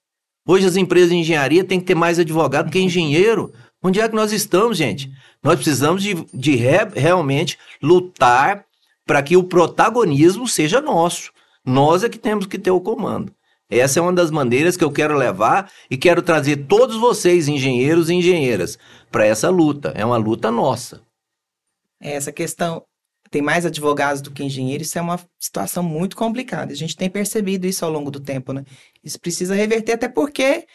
Hoje 0.47 0.67
as 0.67 0.77
empresas 0.77 1.11
de 1.11 1.17
engenharia 1.17 1.65
têm 1.65 1.79
que 1.79 1.87
ter 1.87 1.95
mais 1.95 2.19
advogado 2.19 2.71
que 2.71 2.79
engenheiro. 2.79 3.53
Onde 3.83 4.01
é 4.01 4.09
que 4.09 4.15
nós 4.15 4.33
estamos, 4.33 4.77
gente? 4.77 5.11
Nós 5.43 5.57
precisamos 5.57 6.03
de, 6.03 6.15
de 6.35 6.57
re, 6.57 6.85
realmente 6.95 7.59
lutar 7.83 8.65
para 9.07 9.23
que 9.23 9.37
o 9.37 9.45
protagonismo 9.45 10.47
seja 10.49 10.81
nosso. 10.81 11.33
Nós 11.65 12.03
é 12.03 12.09
que 12.09 12.19
temos 12.19 12.47
que 12.47 12.59
ter 12.59 12.71
o 12.71 12.81
comando. 12.81 13.33
Essa 13.71 13.99
é 13.99 14.03
uma 14.03 14.13
das 14.13 14.31
maneiras 14.31 14.77
que 14.77 14.85
eu 14.85 14.91
quero 14.91 15.17
levar 15.17 15.71
e 15.91 15.97
quero 15.97 16.21
trazer 16.21 16.67
todos 16.67 16.97
vocês, 16.97 17.49
engenheiros 17.49 18.11
e 18.11 18.15
engenheiras, 18.15 18.79
para 19.11 19.25
essa 19.25 19.49
luta. 19.49 19.93
É 19.97 20.05
uma 20.05 20.17
luta 20.17 20.51
nossa. 20.51 21.01
Essa 22.01 22.33
questão 22.33 22.85
tem 23.33 23.41
mais 23.41 23.65
advogados 23.65 24.21
do 24.21 24.31
que 24.31 24.45
engenheiros, 24.45 24.89
isso 24.89 24.99
é 24.99 25.03
uma 25.03 25.19
situação 25.39 25.83
muito 25.83 26.15
complicada. 26.15 26.71
A 26.71 26.77
gente 26.77 26.95
tem 26.95 27.09
percebido 27.09 27.67
isso 27.67 27.83
ao 27.83 27.91
longo 27.91 28.11
do 28.11 28.21
tempo, 28.21 28.53
né? 28.53 28.63
Isso 29.03 29.19
precisa 29.19 29.55
reverter, 29.55 29.93
até 29.93 30.07
porque 30.07 30.67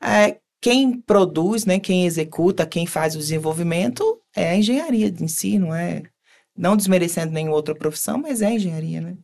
é, 0.00 0.36
quem 0.60 1.00
produz, 1.00 1.66
né, 1.66 1.80
quem 1.80 2.06
executa, 2.06 2.64
quem 2.64 2.86
faz 2.86 3.16
o 3.16 3.18
desenvolvimento 3.18 4.20
é 4.34 4.50
a 4.50 4.56
engenharia 4.56 5.12
em 5.20 5.26
si, 5.26 5.58
não 5.58 5.74
é? 5.74 6.04
Não 6.56 6.76
desmerecendo 6.76 7.32
nenhuma 7.32 7.56
outra 7.56 7.74
profissão, 7.74 8.16
mas 8.16 8.40
é 8.40 8.46
a 8.46 8.52
engenharia, 8.52 9.00
né? 9.00 9.16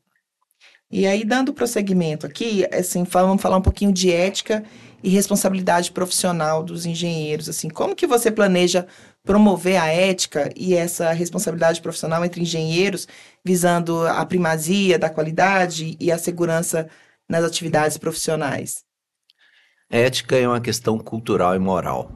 E 0.91 1.07
aí, 1.07 1.25
dando 1.25 1.55
prosseguimento 1.55 2.27
aqui, 2.27 2.67
assim, 2.75 3.05
vamos 3.05 3.41
falar 3.41 3.57
um 3.57 3.63
pouquinho 3.63 3.93
de 3.93 4.11
ética 4.11 4.65
e 5.01 5.09
responsabilidade 5.09 5.93
profissional 5.93 6.65
dos 6.65 6.85
engenheiros. 6.85 7.49
Assim, 7.49 7.69
como 7.69 7.95
que 7.95 8.09
você 8.09 8.33
planeja 8.33 8.89
promover 9.25 9.77
a 9.77 9.87
ética 9.87 10.51
e 10.57 10.75
essa 10.75 11.13
responsabilidade 11.13 11.81
profissional 11.81 12.25
entre 12.25 12.41
engenheiros, 12.41 13.07
visando 13.45 14.07
a 14.07 14.25
primazia 14.25 14.99
da 14.99 15.11
qualidade 15.11 15.97
e 16.01 16.11
a 16.11 16.19
segurança 16.19 16.89
nas 17.29 17.45
atividades 17.45 17.99
profissionais? 17.99 18.83
Ética 19.91 20.37
é 20.37 20.47
uma 20.47 20.61
questão 20.61 20.99
cultural 20.99 21.55
e 21.55 21.59
moral. 21.59 22.11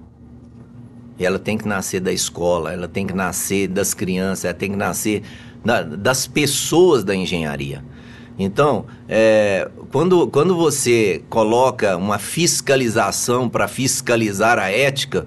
E 1.18 1.24
ela 1.24 1.38
tem 1.38 1.56
que 1.56 1.66
nascer 1.68 2.00
da 2.00 2.12
escola, 2.12 2.72
ela 2.72 2.88
tem 2.88 3.06
que 3.06 3.14
nascer 3.14 3.68
das 3.68 3.94
crianças, 3.94 4.44
ela 4.46 4.54
tem 4.54 4.70
que 4.70 4.76
nascer 4.76 5.22
da, 5.64 5.82
das 5.82 6.26
pessoas 6.26 7.04
da 7.04 7.14
engenharia. 7.14 7.84
Então, 8.36 8.86
é, 9.08 9.70
quando, 9.92 10.26
quando 10.28 10.56
você 10.56 11.22
coloca 11.30 11.96
uma 11.96 12.18
fiscalização 12.18 13.48
para 13.48 13.68
fiscalizar 13.68 14.58
a 14.58 14.70
ética, 14.70 15.26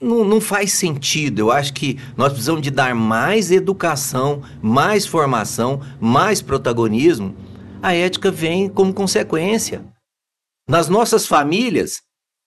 não, 0.00 0.24
não 0.24 0.40
faz 0.40 0.72
sentido. 0.72 1.40
Eu 1.40 1.50
acho 1.50 1.72
que 1.72 1.98
nós 2.16 2.32
precisamos 2.32 2.62
de 2.62 2.70
dar 2.70 2.94
mais 2.94 3.50
educação, 3.50 4.42
mais 4.62 5.06
formação, 5.06 5.80
mais 6.00 6.40
protagonismo. 6.40 7.34
A 7.82 7.94
ética 7.94 8.30
vem 8.30 8.68
como 8.68 8.92
consequência. 8.92 9.84
Nas 10.68 10.88
nossas 10.88 11.26
famílias, 11.26 12.02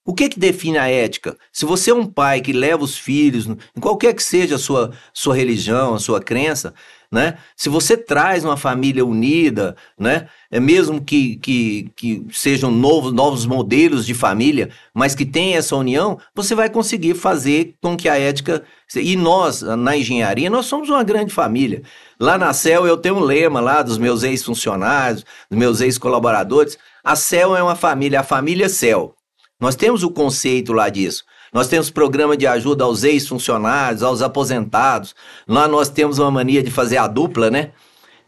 o 0.06 0.14
que 0.14 0.30
que 0.30 0.40
define 0.40 0.78
a 0.78 0.88
ética? 0.90 1.38
Se 1.54 1.66
você 1.66 1.92
é 1.92 1.94
um 1.94 2.06
pai 2.06 2.42
que 2.42 2.54
leva 2.54 2.84
os 2.84 2.98
filhos, 2.98 3.48
em 3.48 3.80
qualquer 3.80 4.14
que 4.14 4.24
seja 4.24 4.56
a 4.56 4.60
sua, 4.60 4.92
sua 5.14 5.36
religião, 5.36 5.94
a 5.94 6.00
sua 6.00 6.20
crença, 6.20 6.74
né? 7.12 7.38
Se 7.58 7.68
você 7.68 7.98
traz 7.98 8.46
uma 8.46 8.56
família 8.56 9.06
unida, 9.06 9.76
né? 10.00 10.30
É 10.50 10.60
mesmo 10.60 11.04
que, 11.04 11.36
que, 11.38 11.92
que 11.96 12.26
sejam 12.32 12.72
novos, 12.72 13.12
novos 13.12 13.46
modelos 13.46 14.06
de 14.06 14.14
família, 14.14 14.70
mas 14.94 15.14
que 15.14 15.26
tenha 15.26 15.58
essa 15.58 15.76
união, 15.76 16.18
você 16.34 16.56
vai 16.56 16.70
conseguir 16.70 17.14
fazer 17.16 17.76
com 17.82 17.98
que 17.98 18.08
a 18.08 18.18
ética. 18.18 18.64
E 18.96 19.16
nós, 19.18 19.62
na 19.62 19.98
engenharia, 19.98 20.50
nós 20.50 20.68
somos 20.68 20.90
uma 20.90 21.04
grande 21.04 21.34
família. 21.34 21.84
Lá 22.20 22.38
na 22.38 22.54
CEL 22.54 22.88
eu 22.88 22.98
tenho 22.98 23.16
um 23.16 23.24
lema 23.24 23.60
lá 23.60 23.82
dos 23.82 23.98
meus 23.98 24.24
ex-funcionários, 24.24 25.26
dos 25.50 25.60
meus 25.60 25.82
ex-colaboradores. 25.82 26.78
A 27.04 27.16
CEL 27.16 27.56
é 27.58 27.64
uma 27.64 27.76
família, 27.76 28.22
a 28.22 28.24
família 28.24 28.70
CEL. 28.70 29.16
Nós 29.60 29.76
temos 29.76 30.02
o 30.02 30.10
conceito 30.10 30.72
lá 30.72 30.88
disso. 30.90 31.24
Nós 31.54 31.68
temos 31.68 31.90
programa 31.90 32.38
de 32.38 32.48
ajuda 32.48 32.84
aos 32.84 33.04
ex-funcionários, 33.04 34.04
aos 34.04 34.22
aposentados. 34.22 35.14
Lá 35.48 35.68
nós 35.68 35.90
temos 35.90 36.18
uma 36.18 36.32
mania 36.32 36.64
de 36.64 36.72
fazer 36.72 36.98
a 36.98 37.08
dupla, 37.08 37.52
né? 37.52 37.72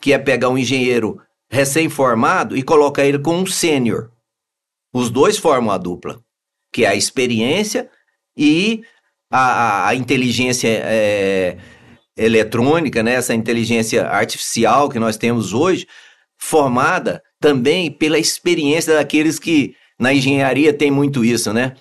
Que 0.01 0.11
é 0.11 0.17
pegar 0.17 0.49
um 0.49 0.57
engenheiro 0.57 1.21
recém-formado 1.49 2.57
e 2.57 2.63
colocar 2.63 3.05
ele 3.05 3.19
com 3.19 3.37
um 3.37 3.45
sênior. 3.45 4.11
Os 4.93 5.09
dois 5.09 5.37
formam 5.37 5.73
a 5.73 5.77
dupla, 5.77 6.19
que 6.71 6.83
é 6.83 6.89
a 6.89 6.95
experiência 6.95 7.89
e 8.35 8.83
a, 9.31 9.87
a 9.87 9.95
inteligência 9.95 10.67
é, 10.67 11.57
eletrônica, 12.17 13.01
né? 13.01 13.13
essa 13.13 13.33
inteligência 13.33 14.07
artificial 14.07 14.89
que 14.89 14.99
nós 14.99 15.17
temos 15.17 15.53
hoje, 15.53 15.87
formada 16.37 17.23
também 17.39 17.91
pela 17.91 18.19
experiência 18.19 18.95
daqueles 18.95 19.39
que 19.39 19.75
na 19.99 20.13
engenharia 20.13 20.73
tem 20.73 20.91
muito 20.91 21.23
isso, 21.23 21.53
né? 21.53 21.75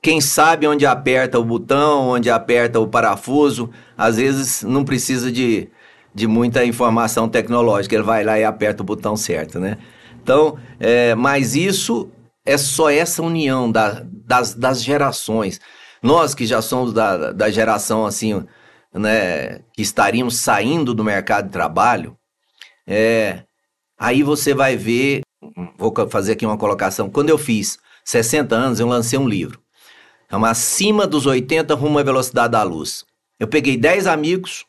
Quem 0.00 0.20
sabe 0.20 0.66
onde 0.66 0.86
aperta 0.86 1.40
o 1.40 1.44
botão, 1.44 2.08
onde 2.08 2.30
aperta 2.30 2.78
o 2.78 2.86
parafuso, 2.86 3.68
às 3.96 4.16
vezes 4.16 4.62
não 4.62 4.84
precisa 4.84 5.32
de, 5.32 5.68
de 6.14 6.28
muita 6.28 6.64
informação 6.64 7.28
tecnológica, 7.28 7.96
ele 7.96 8.04
vai 8.04 8.22
lá 8.22 8.38
e 8.38 8.44
aperta 8.44 8.82
o 8.82 8.86
botão 8.86 9.16
certo, 9.16 9.58
né? 9.58 9.78
Então, 10.22 10.56
é, 10.78 11.14
mas 11.16 11.56
isso 11.56 12.10
é 12.46 12.56
só 12.56 12.88
essa 12.88 13.22
união 13.22 13.70
da, 13.70 14.04
das, 14.06 14.54
das 14.54 14.82
gerações. 14.82 15.60
Nós 16.00 16.34
que 16.34 16.46
já 16.46 16.62
somos 16.62 16.92
da, 16.92 17.32
da 17.32 17.50
geração 17.50 18.06
assim, 18.06 18.44
né, 18.92 19.60
que 19.74 19.82
estaríamos 19.82 20.36
saindo 20.36 20.94
do 20.94 21.02
mercado 21.02 21.46
de 21.46 21.52
trabalho, 21.52 22.16
é, 22.86 23.42
aí 23.98 24.22
você 24.22 24.54
vai 24.54 24.76
ver, 24.76 25.22
vou 25.76 25.92
fazer 26.08 26.32
aqui 26.32 26.46
uma 26.46 26.58
colocação, 26.58 27.10
quando 27.10 27.30
eu 27.30 27.38
fiz 27.38 27.78
60 28.04 28.54
anos, 28.54 28.80
eu 28.80 28.86
lancei 28.86 29.18
um 29.18 29.28
livro. 29.28 29.58
É 30.30 30.36
uma 30.36 30.50
Acima 30.50 31.06
dos 31.06 31.26
80 31.26 31.74
rumo 31.74 31.98
à 31.98 32.02
velocidade 32.02 32.52
da 32.52 32.62
luz. 32.62 33.04
Eu 33.38 33.48
peguei 33.48 33.76
10 33.76 34.06
amigos, 34.06 34.64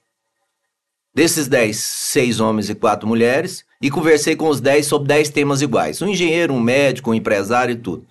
desses 1.14 1.48
10, 1.48 1.78
6 1.78 2.40
homens 2.40 2.70
e 2.70 2.76
4 2.76 3.08
mulheres, 3.08 3.66
e 3.82 3.90
conversei 3.92 4.36
com 4.36 4.50
os 4.50 4.60
10 4.60 4.86
sobre 4.86 5.08
10 5.10 5.30
temas 5.30 5.62
iguais. 5.62 6.02
Um 6.02 6.08
engenheiro, 6.08 6.54
um 6.54 6.60
médico, 6.60 7.12
um 7.12 7.14
empresário 7.14 7.74
e 7.74 7.78
tudo. 7.78 8.06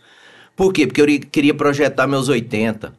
Por 0.55 0.73
quê? 0.73 0.87
Porque 0.87 1.01
eu 1.01 1.07
queria 1.31 1.55
projetar 1.55 2.07
meus 2.07 2.29
80. 2.29 2.95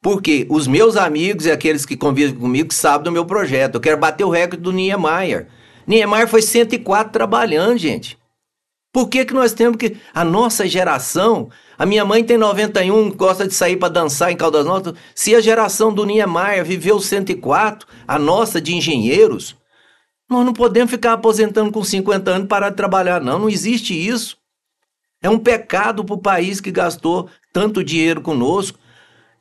Porque 0.00 0.46
os 0.50 0.66
meus 0.66 0.96
amigos 0.96 1.46
e 1.46 1.50
aqueles 1.50 1.86
que 1.86 1.96
convivem 1.96 2.34
comigo 2.34 2.72
sabem 2.72 3.04
do 3.04 3.12
meu 3.12 3.24
projeto. 3.24 3.76
Eu 3.76 3.80
quero 3.80 3.98
bater 3.98 4.24
o 4.24 4.30
recorde 4.30 4.62
do 4.62 4.72
Niemeyer. 4.72 5.48
Niemeyer 5.86 6.28
foi 6.28 6.42
104 6.42 7.12
trabalhando, 7.12 7.78
gente. 7.78 8.18
Por 8.94 9.08
que, 9.08 9.24
que 9.24 9.34
nós 9.34 9.52
temos 9.52 9.76
que. 9.76 9.96
A 10.14 10.24
nossa 10.24 10.68
geração. 10.68 11.50
A 11.76 11.84
minha 11.84 12.04
mãe 12.04 12.22
tem 12.22 12.38
91, 12.38 13.10
gosta 13.10 13.48
de 13.48 13.52
sair 13.52 13.76
para 13.76 13.88
dançar 13.88 14.30
em 14.30 14.36
Caldas 14.36 14.64
Novas. 14.64 14.94
Se 15.12 15.34
a 15.34 15.40
geração 15.40 15.92
do 15.92 16.04
Niemeyer 16.04 16.64
viveu 16.64 17.00
104, 17.00 17.88
a 18.06 18.16
nossa 18.20 18.60
de 18.60 18.72
engenheiros, 18.72 19.56
nós 20.30 20.46
não 20.46 20.52
podemos 20.52 20.92
ficar 20.92 21.14
aposentando 21.14 21.72
com 21.72 21.82
50 21.82 22.30
anos 22.30 22.44
e 22.44 22.48
parar 22.48 22.70
de 22.70 22.76
trabalhar, 22.76 23.20
não. 23.20 23.40
Não 23.40 23.50
existe 23.50 23.92
isso. 23.92 24.36
É 25.20 25.28
um 25.28 25.40
pecado 25.40 26.04
para 26.04 26.14
o 26.14 26.22
país 26.22 26.60
que 26.60 26.70
gastou 26.70 27.28
tanto 27.52 27.82
dinheiro 27.82 28.20
conosco. 28.20 28.78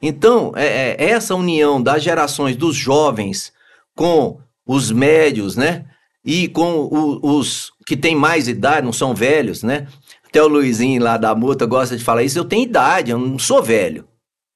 Então, 0.01 0.51
é, 0.55 0.95
é, 0.97 1.09
essa 1.11 1.35
união 1.35 1.79
das 1.79 2.01
gerações 2.01 2.55
dos 2.55 2.75
jovens 2.75 3.53
com 3.95 4.39
os 4.65 4.91
médios, 4.91 5.55
né? 5.55 5.85
E 6.25 6.47
com 6.47 6.89
o, 6.91 7.37
os 7.37 7.72
que 7.85 7.97
têm 7.97 8.15
mais 8.15 8.47
idade, 8.47 8.85
não 8.85 8.93
são 8.93 9.13
velhos, 9.13 9.63
né? 9.63 9.87
Até 10.25 10.41
o 10.41 10.47
Luizinho 10.47 11.01
lá 11.01 11.17
da 11.17 11.35
multa 11.35 11.65
gosta 11.65 11.95
de 11.95 12.03
falar 12.03 12.23
isso. 12.23 12.39
Eu 12.39 12.45
tenho 12.45 12.63
idade, 12.63 13.11
eu 13.11 13.19
não 13.19 13.37
sou 13.37 13.61
velho, 13.61 14.07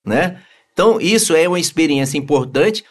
né? 0.06 0.42
Então, 0.74 1.00
isso 1.02 1.36
é 1.36 1.48
uma 1.48 1.60
experiência 1.60 2.18
importante. 2.18 2.84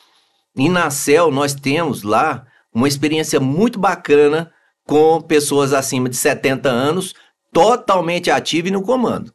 E 0.57 0.69
na 0.69 0.91
CEL 0.91 1.31
nós 1.31 1.55
temos 1.55 2.03
lá 2.03 2.47
uma 2.73 2.89
experiência 2.89 3.41
muito 3.41 3.79
bacana 3.79 4.51
com 4.87 5.21
pessoas 5.21 5.73
acima 5.73 6.09
de 6.09 6.17
70 6.17 6.69
anos, 6.69 7.15
totalmente 7.53 8.31
ativas 8.31 8.71
e 8.71 8.73
no 8.73 8.83
comando. 8.83 9.33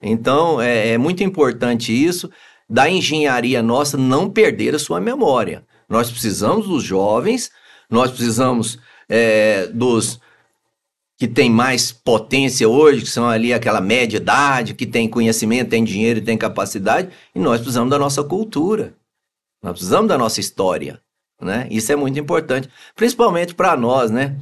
Então, 0.00 0.60
é, 0.60 0.90
é 0.90 0.98
muito 0.98 1.22
importante 1.22 1.92
isso, 1.92 2.30
da 2.68 2.88
engenharia 2.88 3.62
nossa 3.62 3.96
não 3.96 4.30
perder 4.30 4.74
a 4.74 4.78
sua 4.78 5.00
memória. 5.00 5.64
Nós 5.88 6.10
precisamos 6.10 6.68
dos 6.68 6.82
jovens, 6.82 7.50
nós 7.90 8.10
precisamos 8.10 8.78
é, 9.10 9.66
dos 9.66 10.20
que 11.18 11.28
tem 11.28 11.50
mais 11.50 11.92
potência 11.92 12.66
hoje, 12.66 13.02
que 13.02 13.10
são 13.10 13.28
ali 13.28 13.52
aquela 13.52 13.80
média 13.80 14.16
idade, 14.16 14.72
que 14.72 14.86
tem 14.86 15.06
conhecimento, 15.06 15.68
tem 15.68 15.84
dinheiro 15.84 16.22
tem 16.22 16.38
capacidade, 16.38 17.10
e 17.34 17.38
nós 17.38 17.60
precisamos 17.60 17.90
da 17.90 17.98
nossa 17.98 18.24
cultura. 18.24 18.94
Nós 19.62 19.72
precisamos 19.72 20.08
da 20.08 20.16
nossa 20.16 20.40
história, 20.40 20.98
né? 21.38 21.68
Isso 21.70 21.92
é 21.92 21.96
muito 21.96 22.18
importante, 22.18 22.70
principalmente 22.96 23.54
para 23.54 23.76
nós, 23.76 24.10
né? 24.10 24.34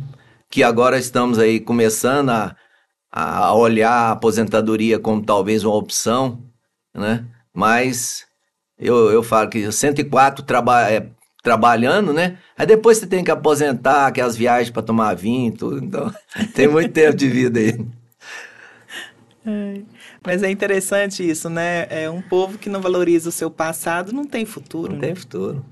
Que 0.49 0.63
agora 0.63 0.97
estamos 0.99 1.41
aí 1.41 1.59
começando 1.59 2.31
a, 2.31 2.55
a 3.11 3.53
olhar 3.55 3.91
a 3.91 4.13
aposentadoria 4.13 5.01
como 5.01 5.25
talvez 5.25 5.65
uma 5.65 5.75
opção, 5.75 6.41
né? 6.95 7.25
Mas 7.53 8.25
eu, 8.79 9.11
eu 9.11 9.25
falo 9.25 9.51
que 9.51 9.73
104 9.73 10.45
traba 10.45 10.89
é, 10.89 11.11
trabalhando, 11.43 12.13
né? 12.13 12.39
Aí 12.57 12.67
depois 12.67 12.99
você 12.99 13.07
tem 13.07 13.25
que 13.25 13.31
aposentar, 13.31 14.13
que 14.13 14.21
as 14.21 14.37
viagens 14.37 14.71
para 14.71 14.83
tomar 14.83 15.15
vinho, 15.15 15.53
tudo. 15.53 15.85
Então, 15.85 16.13
tem 16.55 16.69
muito 16.69 16.93
tempo 16.93 17.17
de 17.17 17.29
vida 17.29 17.61
aí. 17.61 17.79
É, 19.47 19.81
mas 20.25 20.43
é 20.43 20.51
interessante 20.51 21.29
isso, 21.29 21.49
né? 21.49 21.87
É 21.89 22.11
um 22.11 22.21
povo 22.21 22.59
que 22.59 22.69
não 22.69 22.81
valoriza 22.81 23.29
o 23.29 23.33
seu 23.33 23.51
passado, 23.51 24.13
não 24.13 24.25
tem 24.25 24.45
futuro. 24.45 24.93
Não 24.93 25.01
né? 25.01 25.09
tem 25.09 25.15
futuro. 25.15 25.65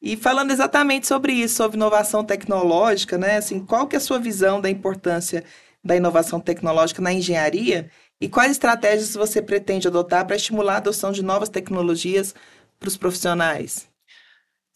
E 0.00 0.16
falando 0.16 0.50
exatamente 0.50 1.06
sobre 1.06 1.32
isso, 1.32 1.56
sobre 1.56 1.76
inovação 1.76 2.24
tecnológica, 2.24 3.18
né? 3.18 3.36
Assim, 3.38 3.60
qual 3.60 3.86
que 3.86 3.96
é 3.96 3.98
a 3.98 4.00
sua 4.00 4.18
visão 4.18 4.60
da 4.60 4.70
importância 4.70 5.44
da 5.82 5.96
inovação 5.96 6.40
tecnológica 6.40 7.00
na 7.00 7.12
engenharia 7.12 7.88
e 8.20 8.28
quais 8.28 8.52
estratégias 8.52 9.14
você 9.14 9.40
pretende 9.40 9.86
adotar 9.86 10.26
para 10.26 10.36
estimular 10.36 10.74
a 10.74 10.78
adoção 10.78 11.12
de 11.12 11.22
novas 11.22 11.48
tecnologias 11.48 12.34
para 12.78 12.88
os 12.88 12.96
profissionais? 12.96 13.88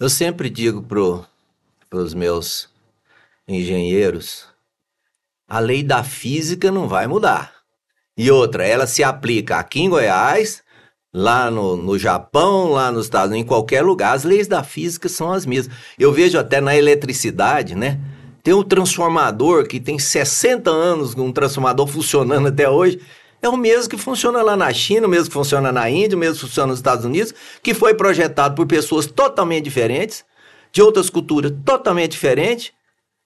Eu 0.01 0.09
sempre 0.09 0.49
digo 0.49 0.83
para 0.83 1.99
os 1.99 2.15
meus 2.15 2.71
engenheiros, 3.47 4.47
a 5.47 5.59
lei 5.59 5.83
da 5.83 6.03
física 6.03 6.71
não 6.71 6.89
vai 6.89 7.07
mudar. 7.07 7.53
E 8.17 8.31
outra, 8.31 8.67
ela 8.67 8.87
se 8.87 9.05
aplica 9.05 9.59
aqui 9.59 9.83
em 9.83 9.91
Goiás, 9.91 10.63
lá 11.13 11.51
no, 11.51 11.77
no 11.77 11.99
Japão, 11.99 12.71
lá 12.71 12.91
nos 12.91 13.05
Estados 13.05 13.29
Unidos, 13.29 13.45
em 13.45 13.47
qualquer 13.47 13.83
lugar. 13.83 14.15
As 14.15 14.25
leis 14.25 14.49
da 14.49 14.65
física 14.65 15.07
são 15.07 15.31
as 15.31 15.45
mesmas. 15.45 15.77
Eu 15.99 16.15
vejo 16.15 16.39
até 16.39 16.63
na 16.63 16.75
eletricidade, 16.75 17.75
né? 17.75 18.01
Tem 18.43 18.55
um 18.55 18.63
transformador 18.63 19.67
que 19.67 19.79
tem 19.79 19.99
60 19.99 20.71
anos, 20.71 21.15
um 21.15 21.31
transformador 21.31 21.87
funcionando 21.87 22.49
até 22.49 22.71
hoje. 22.71 22.99
É 23.43 23.49
o 23.49 23.57
mesmo 23.57 23.89
que 23.89 23.97
funciona 23.97 24.43
lá 24.43 24.57
na 24.57 24.73
China, 24.73 25.07
o 25.07 25.11
mesmo 25.11 25.29
que 25.29 25.33
funciona 25.33 25.73
na 25.73 25.89
Índia, 25.89 26.17
o 26.17 26.21
mesmo 26.21 26.35
que 26.35 26.43
funciona 26.43 26.69
nos 26.69 26.79
Estados 26.79 27.05
Unidos, 27.05 27.35
que 27.63 27.73
foi 27.73 27.95
projetado 27.95 28.55
por 28.55 28.67
pessoas 28.67 29.07
totalmente 29.07 29.65
diferentes, 29.65 30.25
de 30.73 30.83
outras 30.83 31.09
culturas 31.09 31.53
totalmente 31.65 32.13
diferentes, 32.13 32.73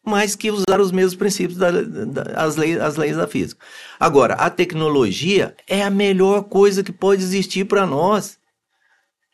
mas 0.04 0.37
que 0.37 0.50
usaram 0.50 0.85
os 0.85 0.92
mesmos 0.92 1.14
princípios 1.14 1.59
das 1.59 1.88
da, 1.88 2.47
leis, 2.56 2.80
as 2.80 2.97
leis 2.97 3.16
da 3.16 3.26
física. 3.26 3.64
Agora, 3.99 4.35
a 4.35 4.50
tecnologia 4.50 5.56
é 5.66 5.83
a 5.83 5.90
melhor 5.90 6.44
coisa 6.44 6.85
que 6.85 6.92
pode 6.92 7.23
existir 7.23 7.64
para 7.64 7.87
nós. 7.87 8.38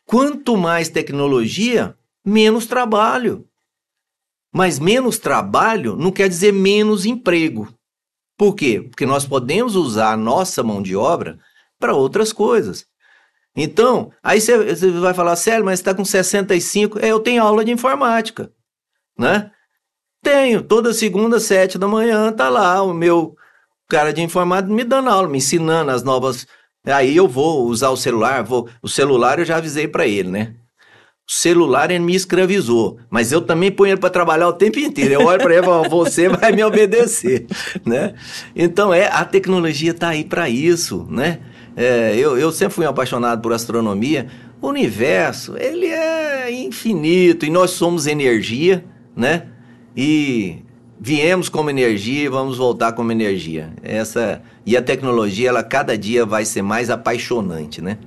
Quanto 0.05 0.57
mais 0.57 0.89
tecnologia, 0.89 1.95
menos 2.25 2.65
trabalho. 2.65 3.45
Mas 4.53 4.79
menos 4.79 5.17
trabalho 5.17 5.95
não 5.95 6.11
quer 6.11 6.27
dizer 6.27 6.51
menos 6.53 7.05
emprego. 7.05 7.67
Por 8.41 8.55
quê? 8.55 8.81
Porque 8.81 9.05
nós 9.05 9.23
podemos 9.23 9.75
usar 9.75 10.13
a 10.13 10.17
nossa 10.17 10.63
mão 10.63 10.81
de 10.81 10.95
obra 10.95 11.37
para 11.79 11.93
outras 11.93 12.33
coisas. 12.33 12.87
Então, 13.55 14.11
aí 14.23 14.41
você 14.41 14.89
vai 14.93 15.13
falar, 15.13 15.35
sério, 15.35 15.63
mas 15.63 15.77
está 15.77 15.93
com 15.93 16.03
65. 16.03 16.97
É, 16.97 17.09
eu 17.09 17.19
tenho 17.19 17.43
aula 17.43 17.63
de 17.63 17.69
informática, 17.69 18.51
né? 19.15 19.51
Tenho, 20.23 20.63
toda 20.63 20.91
segunda, 20.91 21.39
sete 21.39 21.77
da 21.77 21.87
manhã, 21.87 22.33
tá 22.33 22.49
lá 22.49 22.81
o 22.81 22.95
meu 22.95 23.35
cara 23.87 24.11
de 24.11 24.23
informática 24.23 24.73
me 24.73 24.83
dando 24.83 25.11
aula, 25.11 25.27
me 25.27 25.37
ensinando 25.37 25.91
as 25.91 26.01
novas. 26.01 26.47
Aí 26.83 27.15
eu 27.15 27.27
vou 27.27 27.67
usar 27.67 27.91
o 27.91 27.95
celular, 27.95 28.43
vou. 28.43 28.67
O 28.81 28.89
celular 28.89 29.37
eu 29.37 29.45
já 29.45 29.57
avisei 29.57 29.87
para 29.87 30.07
ele, 30.07 30.31
né? 30.31 30.55
Celular 31.27 31.91
ele 31.91 32.03
me 32.03 32.15
escravizou, 32.15 32.97
mas 33.09 33.31
eu 33.31 33.41
também 33.41 33.71
ponho 33.71 33.91
ele 33.91 33.99
para 33.99 34.09
trabalhar 34.09 34.47
o 34.49 34.53
tempo 34.53 34.79
inteiro. 34.79 35.13
Eu 35.13 35.25
olho 35.25 35.41
para 35.41 35.53
ele 35.53 35.61
e 35.61 35.65
falo, 35.65 35.89
você 35.89 36.27
vai 36.27 36.51
me 36.51 36.63
obedecer, 36.63 37.47
né? 37.85 38.13
Então 38.55 38.93
é 38.93 39.07
a 39.07 39.23
tecnologia 39.23 39.91
está 39.91 40.09
aí 40.09 40.23
para 40.23 40.49
isso, 40.49 41.07
né? 41.09 41.39
É, 41.75 42.15
eu, 42.17 42.37
eu 42.37 42.51
sempre 42.51 42.75
fui 42.75 42.85
apaixonado 42.85 43.41
por 43.41 43.53
astronomia. 43.53 44.27
O 44.61 44.67
universo 44.67 45.55
ele 45.57 45.87
é 45.87 46.51
infinito 46.51 47.45
e 47.45 47.49
nós 47.49 47.71
somos 47.71 48.07
energia, 48.07 48.83
né? 49.15 49.47
E 49.95 50.59
viemos 50.99 51.49
como 51.49 51.69
energia 51.69 52.25
e 52.25 52.29
vamos 52.29 52.57
voltar 52.57 52.91
como 52.91 53.11
energia. 53.11 53.73
Essa 53.81 54.41
e 54.65 54.77
a 54.77 54.81
tecnologia 54.81 55.49
ela 55.49 55.63
cada 55.63 55.97
dia 55.97 56.25
vai 56.25 56.45
ser 56.45 56.61
mais 56.61 56.89
apaixonante, 56.89 57.81
né? 57.81 57.97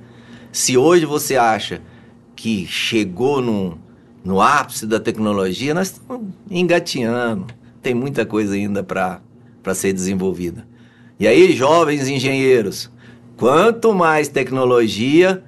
Se 0.51 0.77
hoje 0.77 1.05
você 1.05 1.35
acha 1.35 1.81
que 2.45 2.67
chegou 2.67 3.41
no, 3.41 3.75
no 4.23 4.39
ápice 4.39 4.85
da 4.85 4.99
tecnologia, 4.99 5.73
nós 5.73 5.87
estamos 5.87 6.31
engateando. 6.47 7.47
Tem 7.81 7.95
muita 7.95 8.23
coisa 8.23 8.53
ainda 8.53 8.83
para 8.83 9.73
ser 9.73 9.91
desenvolvida. 9.91 10.67
E 11.19 11.27
aí, 11.27 11.51
jovens 11.53 12.07
engenheiros, 12.07 12.91
quanto 13.35 13.95
mais 13.95 14.27
tecnologia, 14.27 15.43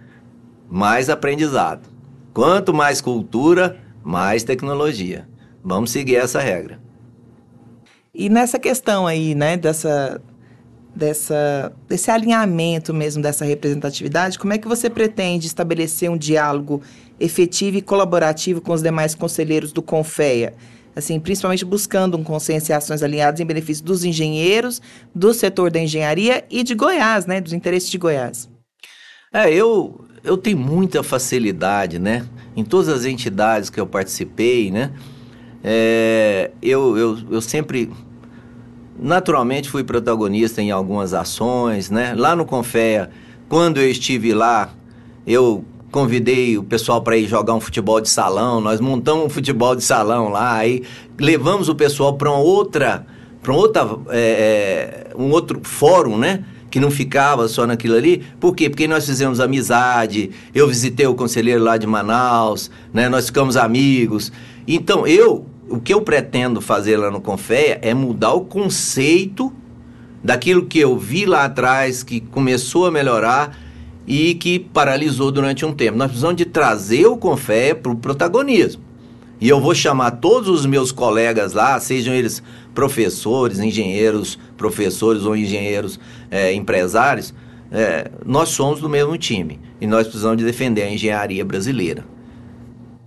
mais 0.67 1.07
aprendizado. 1.07 1.87
Quanto 2.33 2.73
mais 2.73 2.99
cultura, 2.99 3.77
mais 4.03 4.43
tecnologia. 4.43 5.29
Vamos 5.63 5.91
seguir 5.91 6.15
essa 6.15 6.39
regra. 6.39 6.79
E 8.11 8.27
nessa 8.27 8.57
questão 8.57 9.05
aí, 9.05 9.35
né, 9.35 9.55
dessa 9.55 10.19
dessa, 10.97 11.71
desse 11.87 12.09
alinhamento 12.09 12.93
mesmo, 12.93 13.21
dessa 13.21 13.45
representatividade, 13.45 14.39
como 14.39 14.53
é 14.53 14.57
que 14.57 14.67
você 14.67 14.89
pretende 14.89 15.45
estabelecer 15.45 16.09
um 16.09 16.17
diálogo 16.17 16.81
efetivo 17.19 17.77
e 17.77 17.81
colaborativo 17.81 18.59
com 18.59 18.73
os 18.73 18.81
demais 18.81 19.13
conselheiros 19.13 19.71
do 19.71 19.81
Confeia? 19.81 20.53
Assim, 20.95 21.19
principalmente 21.19 21.63
buscando 21.63 22.17
um 22.17 22.23
consenso 22.23 22.71
e 22.71 22.73
ações 22.73 23.03
alinhadas 23.03 23.39
em 23.39 23.45
benefício 23.45 23.85
dos 23.85 24.03
engenheiros, 24.03 24.81
do 25.13 25.31
setor 25.31 25.69
da 25.69 25.79
engenharia 25.79 26.43
e 26.49 26.63
de 26.63 26.73
Goiás, 26.73 27.27
né, 27.27 27.39
dos 27.39 27.53
interesses 27.53 27.89
de 27.89 27.99
Goiás. 27.99 28.49
É, 29.31 29.53
eu, 29.53 30.03
eu 30.23 30.35
tenho 30.35 30.57
muita 30.57 31.03
facilidade, 31.03 31.99
né, 31.99 32.25
em 32.55 32.63
todas 32.63 32.89
as 32.89 33.05
entidades 33.05 33.69
que 33.69 33.79
eu 33.79 33.85
participei, 33.85 34.71
né, 34.71 34.91
é, 35.63 36.49
eu, 36.63 36.97
eu, 36.97 37.17
eu 37.29 37.41
sempre 37.41 37.91
Naturalmente 38.99 39.69
fui 39.69 39.83
protagonista 39.83 40.61
em 40.61 40.71
algumas 40.71 41.13
ações, 41.13 41.89
né? 41.89 42.15
Lá 42.15 42.35
no 42.35 42.45
Confea, 42.45 43.09
quando 43.47 43.77
eu 43.77 43.89
estive 43.89 44.33
lá, 44.33 44.71
eu 45.25 45.63
convidei 45.91 46.57
o 46.57 46.63
pessoal 46.63 47.01
para 47.01 47.15
ir 47.15 47.27
jogar 47.27 47.53
um 47.53 47.59
futebol 47.59 48.01
de 48.01 48.09
salão, 48.09 48.59
nós 48.59 48.79
montamos 48.79 49.25
um 49.25 49.29
futebol 49.29 49.75
de 49.75 49.83
salão 49.83 50.29
lá, 50.29 50.55
aí 50.55 50.83
levamos 51.19 51.69
o 51.69 51.75
pessoal 51.75 52.17
para 52.17 52.29
uma 52.29 52.39
outra, 52.39 53.05
para 53.41 53.53
outra, 53.53 53.87
é, 54.09 55.07
um 55.15 55.29
outro 55.31 55.61
fórum, 55.63 56.17
né? 56.17 56.43
Que 56.69 56.79
não 56.79 56.91
ficava 56.91 57.47
só 57.47 57.65
naquilo 57.65 57.95
ali. 57.95 58.23
Por 58.39 58.55
quê? 58.55 58.69
Porque 58.69 58.87
nós 58.87 59.05
fizemos 59.05 59.39
amizade, 59.39 60.31
eu 60.53 60.67
visitei 60.67 61.07
o 61.07 61.13
conselheiro 61.13 61.63
lá 61.63 61.77
de 61.77 61.87
Manaus, 61.87 62.69
né? 62.93 63.07
Nós 63.07 63.27
ficamos 63.27 63.55
amigos. 63.55 64.31
Então, 64.67 65.07
eu 65.07 65.45
o 65.69 65.79
que 65.79 65.93
eu 65.93 66.01
pretendo 66.01 66.61
fazer 66.61 66.97
lá 66.97 67.11
no 67.11 67.21
Confeia 67.21 67.79
é 67.81 67.93
mudar 67.93 68.33
o 68.33 68.41
conceito 68.41 69.51
daquilo 70.23 70.65
que 70.65 70.79
eu 70.79 70.97
vi 70.97 71.25
lá 71.25 71.45
atrás, 71.45 72.03
que 72.03 72.19
começou 72.19 72.85
a 72.85 72.91
melhorar 72.91 73.57
e 74.05 74.35
que 74.35 74.59
paralisou 74.59 75.31
durante 75.31 75.65
um 75.65 75.73
tempo. 75.73 75.97
Nós 75.97 76.07
precisamos 76.07 76.37
de 76.37 76.45
trazer 76.45 77.05
o 77.05 77.17
Confeia 77.17 77.75
para 77.75 77.91
o 77.91 77.95
protagonismo. 77.95 78.81
E 79.39 79.47
eu 79.47 79.61
vou 79.61 79.75
chamar 79.75 80.11
todos 80.11 80.49
os 80.49 80.65
meus 80.65 80.91
colegas 80.91 81.53
lá, 81.53 81.79
sejam 81.79 82.13
eles 82.13 82.41
professores, 82.73 83.59
engenheiros, 83.59 84.39
professores 84.55 85.23
ou 85.23 85.35
engenheiros 85.35 85.99
é, 86.31 86.53
empresários, 86.53 87.33
é, 87.71 88.09
nós 88.25 88.49
somos 88.49 88.79
do 88.79 88.89
mesmo 88.89 89.17
time 89.17 89.59
e 89.79 89.85
nós 89.85 90.07
precisamos 90.07 90.37
de 90.37 90.45
defender 90.45 90.83
a 90.83 90.89
engenharia 90.89 91.43
brasileira. 91.43 92.05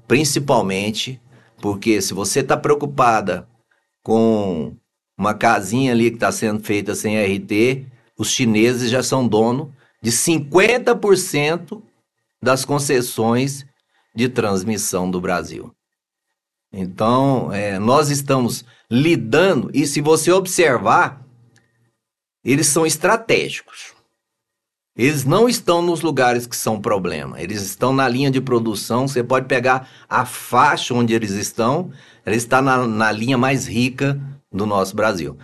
Principalmente 0.07 1.21
porque 1.61 2.01
se 2.01 2.15
você 2.15 2.41
está 2.41 2.57
preocupada 2.57 3.49
com 4.03 4.75
uma 5.17 5.35
casinha 5.35 5.93
ali 5.93 6.11
que 6.11 6.17
está 6.17 6.33
sendo 6.33 6.63
feita 6.63 6.95
sem 6.95 7.19
RT, 7.23 7.87
os 8.17 8.31
chineses 8.31 8.91
já 8.91 9.03
são 9.03 9.27
dono 9.27 9.75
de 10.03 10.11
50% 10.11 11.83
das 12.43 12.65
concessões 12.65 13.67
de 14.15 14.29
transmissão 14.29 15.11
do 15.11 15.21
Brasil. 15.21 15.75
Então, 16.73 17.53
é, 17.53 17.79
nós 17.79 18.11
estamos 18.11 18.65
lidando, 18.91 19.71
e 19.75 19.87
se 19.87 20.01
você 20.01 20.31
observar, 20.31 21.25
eles 22.45 22.69
são 22.69 22.87
estratégicos. 22.87 23.93
Eles 25.01 25.25
não 25.25 25.49
estão 25.49 25.81
nos 25.81 26.03
lugares 26.03 26.47
que 26.47 26.55
são 26.55 26.79
problema. 26.79 27.41
Eles 27.41 27.63
estão 27.63 27.91
na 27.91 28.07
linha 28.07 28.31
de 28.31 28.39
produção. 28.39 29.09
Você 29.09 29.25
pode 29.25 29.47
pegar 29.47 29.89
a 30.07 30.27
faixa 30.27 30.93
onde 30.93 31.15
eles 31.15 31.31
estão. 31.31 31.91
Ele 32.27 32.37
está 32.37 32.61
na, 32.61 32.87
na 32.87 33.11
linha 33.11 33.39
mais 33.39 33.67
rica 33.67 34.21
do 34.53 34.67
nosso 34.67 34.95
Brasil. 34.95 35.39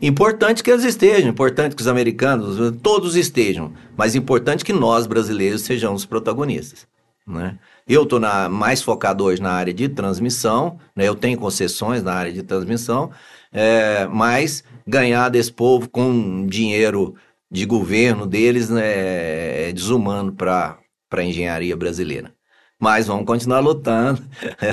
Importante 0.00 0.62
que 0.62 0.70
eles 0.70 0.84
estejam, 0.84 1.28
importante 1.28 1.76
que 1.76 1.82
os 1.82 1.86
americanos, 1.86 2.56
todos 2.82 3.14
estejam, 3.14 3.74
mas 3.94 4.14
importante 4.14 4.64
que 4.64 4.72
nós 4.72 5.06
brasileiros 5.06 5.60
sejamos 5.60 6.06
protagonistas. 6.06 6.86
Né? 7.26 7.58
Eu 7.86 8.04
estou 8.04 8.20
mais 8.50 8.80
focado 8.80 9.24
hoje 9.24 9.42
na 9.42 9.52
área 9.52 9.74
de 9.74 9.86
transmissão, 9.86 10.78
né? 10.94 11.06
eu 11.06 11.14
tenho 11.14 11.38
concessões 11.38 12.02
na 12.02 12.14
área 12.14 12.32
de 12.32 12.42
transmissão, 12.42 13.10
é, 13.52 14.06
mas 14.06 14.64
ganhar 14.86 15.28
desse 15.28 15.52
povo 15.52 15.90
com 15.90 16.46
dinheiro 16.46 17.14
de 17.56 17.64
governo 17.64 18.26
deles 18.26 18.68
né, 18.68 19.68
é 19.68 19.72
desumano 19.72 20.32
para 20.32 20.78
a 21.10 21.22
engenharia 21.22 21.76
brasileira. 21.76 22.34
Mas 22.78 23.06
vamos 23.06 23.24
continuar 23.24 23.60
lutando. 23.60 24.22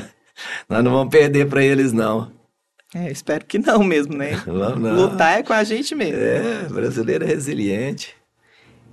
Nós 0.67 0.83
não 0.83 0.91
vamos 0.91 1.09
perder 1.09 1.47
para 1.47 1.63
eles, 1.63 1.93
não. 1.93 2.31
É, 2.93 3.09
espero 3.09 3.45
que 3.45 3.57
não 3.57 3.83
mesmo, 3.83 4.15
né? 4.15 4.39
Não, 4.45 4.75
não. 4.75 4.95
Lutar 4.95 5.39
é 5.39 5.43
com 5.43 5.53
a 5.53 5.63
gente 5.63 5.95
mesmo. 5.95 6.19
É, 6.19 6.67
brasileiro 6.69 7.23
é 7.23 7.27
resiliente. 7.27 8.13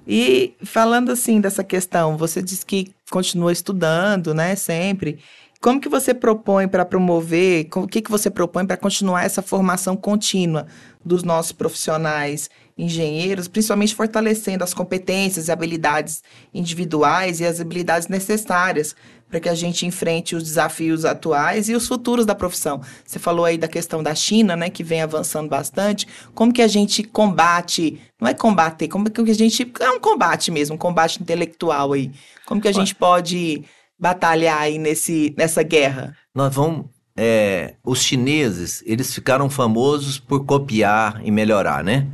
E 0.07 0.55
falando 0.64 1.12
assim 1.12 1.38
dessa 1.38 1.62
questão, 1.62 2.16
você 2.16 2.40
disse 2.40 2.64
que 2.64 2.94
continua 3.11 3.53
estudando, 3.53 4.33
né, 4.33 4.57
sempre. 4.57 5.18
Como 5.62 5.79
que 5.79 5.90
você 5.90 6.14
propõe 6.14 6.66
para 6.66 6.87
promover, 6.87 7.68
o 7.77 7.87
que, 7.87 8.01
que 8.01 8.11
você 8.11 8.31
propõe 8.31 8.64
para 8.64 8.79
continuar 8.79 9.25
essa 9.25 9.42
formação 9.42 9.94
contínua 9.94 10.66
dos 11.05 11.23
nossos 11.23 11.53
profissionais 11.53 12.49
engenheiros, 12.79 13.46
principalmente 13.46 13.94
fortalecendo 13.94 14.64
as 14.64 14.73
competências 14.73 15.49
e 15.49 15.53
habilidades 15.53 16.23
individuais 16.55 17.40
e 17.40 17.44
as 17.44 17.61
habilidades 17.61 18.09
necessárias 18.09 18.96
para 19.29 19.38
que 19.38 19.51
a 19.51 19.55
gente 19.55 19.85
enfrente 19.85 20.35
os 20.35 20.42
desafios 20.42 21.05
atuais 21.05 21.68
e 21.68 21.75
os 21.75 21.87
futuros 21.87 22.25
da 22.25 22.35
profissão. 22.35 22.81
Você 23.05 23.18
falou 23.18 23.44
aí 23.44 23.59
da 23.59 23.68
questão 23.68 24.03
da 24.03 24.14
China, 24.14 24.57
né, 24.57 24.70
que 24.70 24.83
vem 24.83 25.03
avançando 25.03 25.51
bastante. 25.51 26.07
Como 26.35 26.55
que 26.55 26.62
a 26.62 26.68
gente 26.68 27.05
combate, 27.05 28.01
não 28.18 28.29
é 28.29 28.33
combater, 28.33 28.88
como 28.88 29.11
que 29.11 29.20
a 29.20 29.35
gente 29.35 29.70
é 29.79 29.90
um 29.90 30.01
combate 30.01 30.51
mesmo, 30.51 30.75
um 30.75 30.79
combate 30.79 31.23
intelectual 31.23 31.92
aí. 31.92 32.11
Como 32.46 32.62
que 32.62 32.66
a 32.68 32.73
gente 32.73 32.94
pode 32.94 33.62
batalhar 34.01 34.63
aí 34.63 34.79
nesse 34.79 35.35
nessa 35.37 35.63
guerra? 35.63 36.17
Nós 36.35 36.55
vamos 36.55 36.87
é, 37.17 37.75
os 37.85 38.03
chineses, 38.03 38.83
eles 38.87 39.15
ficaram 39.15 39.51
famosos 39.51 40.19
por 40.19 40.45
copiar 40.47 41.21
e 41.23 41.31
melhorar, 41.31 41.85
né? 41.85 42.07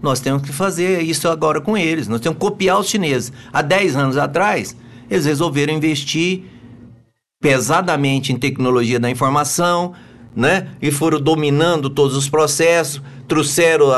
Nós 0.00 0.20
temos 0.20 0.42
que 0.42 0.52
fazer 0.52 1.02
isso 1.02 1.28
agora 1.28 1.60
com 1.60 1.76
eles. 1.76 2.06
Nós 2.06 2.20
temos 2.20 2.38
que 2.38 2.44
copiar 2.44 2.78
os 2.78 2.86
chineses. 2.86 3.32
Há 3.52 3.60
10 3.60 3.96
anos 3.96 4.16
atrás, 4.16 4.76
eles 5.10 5.24
resolveram 5.24 5.74
investir 5.74 6.44
pesadamente 7.40 8.32
em 8.32 8.36
tecnologia 8.36 9.00
da 9.00 9.10
informação, 9.10 9.94
né? 10.34 10.68
E 10.80 10.92
foram 10.92 11.20
dominando 11.20 11.90
todos 11.90 12.16
os 12.16 12.28
processos, 12.28 13.02
trouxeram 13.26 13.90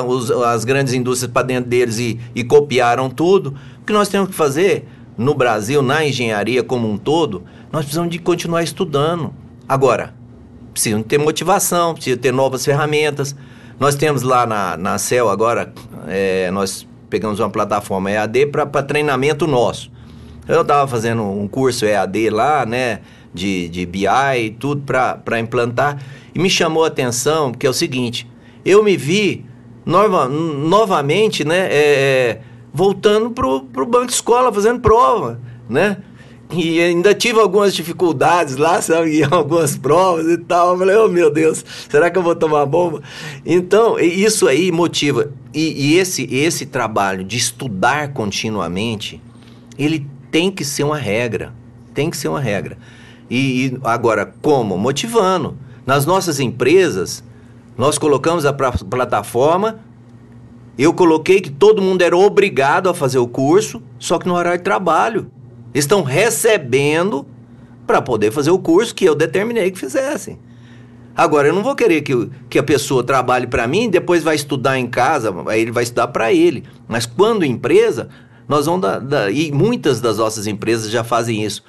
as 0.44 0.64
grandes 0.64 0.94
indústrias 0.94 1.30
para 1.30 1.46
dentro 1.46 1.68
deles 1.68 1.98
e, 1.98 2.18
e 2.34 2.42
copiaram 2.42 3.10
tudo. 3.10 3.54
O 3.82 3.84
que 3.84 3.92
nós 3.92 4.08
temos 4.08 4.28
que 4.28 4.34
fazer 4.34 4.88
no 5.18 5.34
Brasil, 5.34 5.82
na 5.82 6.06
engenharia 6.06 6.62
como 6.62 6.88
um 6.88 6.96
todo, 6.96 7.42
nós 7.72 7.82
precisamos 7.82 8.10
de 8.10 8.20
continuar 8.20 8.62
estudando. 8.62 9.34
Agora, 9.68 10.14
precisam 10.72 11.02
ter 11.02 11.18
motivação, 11.18 11.92
precisam 11.92 12.18
ter 12.18 12.32
novas 12.32 12.64
ferramentas. 12.64 13.34
Nós 13.80 13.96
temos 13.96 14.22
lá 14.22 14.46
na, 14.46 14.76
na 14.76 14.96
CEL 14.96 15.28
agora, 15.28 15.72
é, 16.06 16.50
nós 16.52 16.86
pegamos 17.10 17.40
uma 17.40 17.50
plataforma 17.50 18.10
EAD 18.10 18.46
para 18.46 18.82
treinamento 18.82 19.46
nosso. 19.46 19.90
Eu 20.46 20.62
estava 20.62 20.86
fazendo 20.86 21.22
um 21.24 21.48
curso 21.48 21.84
EAD 21.84 22.30
lá, 22.30 22.64
né, 22.64 23.00
de, 23.34 23.68
de 23.68 23.84
BI 23.84 24.06
e 24.38 24.50
tudo 24.50 24.82
para 24.82 25.40
implantar, 25.40 26.00
e 26.34 26.38
me 26.38 26.48
chamou 26.48 26.84
a 26.84 26.86
atenção, 26.86 27.52
que 27.52 27.66
é 27.66 27.70
o 27.70 27.74
seguinte, 27.74 28.26
eu 28.64 28.82
me 28.82 28.96
vi 28.96 29.44
nova, 29.84 30.28
novamente, 30.28 31.44
né, 31.44 31.68
é, 31.70 31.70
é 31.70 32.40
voltando 32.78 33.32
para 33.32 33.44
o 33.44 33.86
banco 33.86 34.12
escola, 34.12 34.52
fazendo 34.52 34.78
prova, 34.78 35.40
né? 35.68 35.96
E 36.52 36.80
ainda 36.80 37.12
tive 37.12 37.40
algumas 37.40 37.74
dificuldades 37.74 38.56
lá, 38.56 38.80
sabe? 38.80 39.20
Algumas 39.28 39.76
provas 39.76 40.28
e 40.28 40.38
tal. 40.38 40.72
Eu 40.72 40.78
falei, 40.78 40.96
oh 40.96 41.08
meu 41.08 41.28
Deus, 41.28 41.62
será 41.90 42.08
que 42.08 42.16
eu 42.16 42.22
vou 42.22 42.36
tomar 42.36 42.64
bomba? 42.64 43.02
Então, 43.44 43.98
isso 43.98 44.46
aí 44.46 44.70
motiva. 44.70 45.30
E, 45.52 45.90
e 45.90 45.98
esse, 45.98 46.22
esse 46.32 46.66
trabalho 46.66 47.24
de 47.24 47.36
estudar 47.36 48.12
continuamente, 48.12 49.20
ele 49.76 50.06
tem 50.30 50.50
que 50.50 50.64
ser 50.64 50.84
uma 50.84 50.96
regra. 50.96 51.52
Tem 51.92 52.08
que 52.08 52.16
ser 52.16 52.28
uma 52.28 52.40
regra. 52.40 52.78
E, 53.28 53.66
e 53.66 53.78
agora, 53.82 54.32
como? 54.40 54.78
Motivando. 54.78 55.58
Nas 55.84 56.06
nossas 56.06 56.38
empresas, 56.38 57.24
nós 57.76 57.98
colocamos 57.98 58.46
a 58.46 58.52
plataforma. 58.52 59.80
Eu 60.78 60.94
coloquei 60.94 61.40
que 61.40 61.50
todo 61.50 61.82
mundo 61.82 62.02
era 62.02 62.16
obrigado 62.16 62.88
a 62.88 62.94
fazer 62.94 63.18
o 63.18 63.26
curso, 63.26 63.82
só 63.98 64.16
que 64.16 64.28
no 64.28 64.34
horário 64.34 64.58
de 64.58 64.64
trabalho 64.64 65.28
estão 65.74 66.02
recebendo 66.02 67.26
para 67.84 68.00
poder 68.00 68.30
fazer 68.30 68.50
o 68.50 68.58
curso 68.58 68.94
que 68.94 69.04
eu 69.04 69.14
determinei 69.14 69.72
que 69.72 69.78
fizessem. 69.78 70.38
Agora, 71.16 71.48
eu 71.48 71.54
não 71.54 71.64
vou 71.64 71.74
querer 71.74 72.02
que, 72.02 72.30
que 72.48 72.60
a 72.60 72.62
pessoa 72.62 73.02
trabalhe 73.02 73.48
para 73.48 73.66
mim 73.66 73.86
e 73.86 73.90
depois 73.90 74.22
vai 74.22 74.36
estudar 74.36 74.78
em 74.78 74.86
casa, 74.86 75.34
aí 75.48 75.62
ele 75.62 75.72
vai 75.72 75.82
estudar 75.82 76.06
para 76.08 76.32
ele. 76.32 76.62
Mas 76.86 77.06
quando 77.06 77.44
empresa, 77.44 78.08
nós 78.46 78.66
vamos 78.66 78.82
dar, 78.82 79.32
E 79.32 79.50
muitas 79.50 80.00
das 80.00 80.18
nossas 80.18 80.46
empresas 80.46 80.92
já 80.92 81.02
fazem 81.02 81.44
isso. 81.44 81.64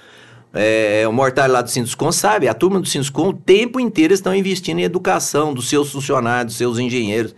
É, 0.54 1.04
o 1.08 1.12
Mortal 1.12 1.50
lá 1.50 1.62
do 1.63 1.69
Sinduscom 1.69 2.12
sabe, 2.12 2.48
a 2.48 2.54
turma 2.54 2.80
do 2.80 2.88
Sinduscom 2.88 3.30
o 3.30 3.34
tempo 3.34 3.80
inteiro 3.80 4.13
estão 4.13 4.36
investindo 4.36 4.80
em 4.80 4.84
educação 4.84 5.52
dos 5.52 5.67
seus 5.67 5.91
funcionários, 5.91 6.54
dos 6.54 6.58
seus 6.58 6.78
engenheiros. 6.78 7.34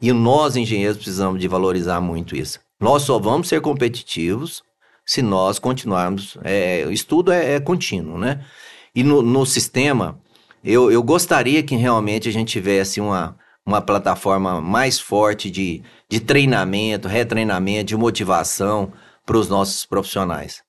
E 0.00 0.12
nós, 0.12 0.56
engenheiros, 0.56 0.96
precisamos 0.96 1.40
de 1.40 1.48
valorizar 1.48 2.00
muito 2.00 2.36
isso. 2.36 2.60
Nós 2.80 3.02
só 3.02 3.18
vamos 3.18 3.48
ser 3.48 3.60
competitivos 3.60 4.62
se 5.06 5.22
nós 5.22 5.58
continuarmos. 5.58 6.36
É, 6.42 6.84
o 6.86 6.90
estudo 6.90 7.32
é, 7.32 7.54
é, 7.54 7.60
contínuo, 7.60 8.18
né? 8.18 8.44
E 8.94 9.02
no, 9.02 9.22
no 9.22 9.44
sistema, 9.44 10.18
eu, 10.62 10.90
eu 10.90 11.02
gostaria 11.02 11.62
que 11.62 11.76
realmente 11.76 12.28
a 12.28 12.32
gente 12.32 12.52
tivesse 12.52 13.00
uma, 13.00 13.36
uma 13.66 13.80
plataforma 13.80 14.60
mais 14.60 15.00
forte 15.00 15.50
de, 15.50 15.82
de 16.08 16.20
treinamento, 16.20 17.08
retreinamento, 17.08 17.86
de 17.86 17.96
motivação 17.96 18.92
para 19.24 19.36
os 19.36 19.48
nossos 19.48 19.84
profissionais. 19.86 20.62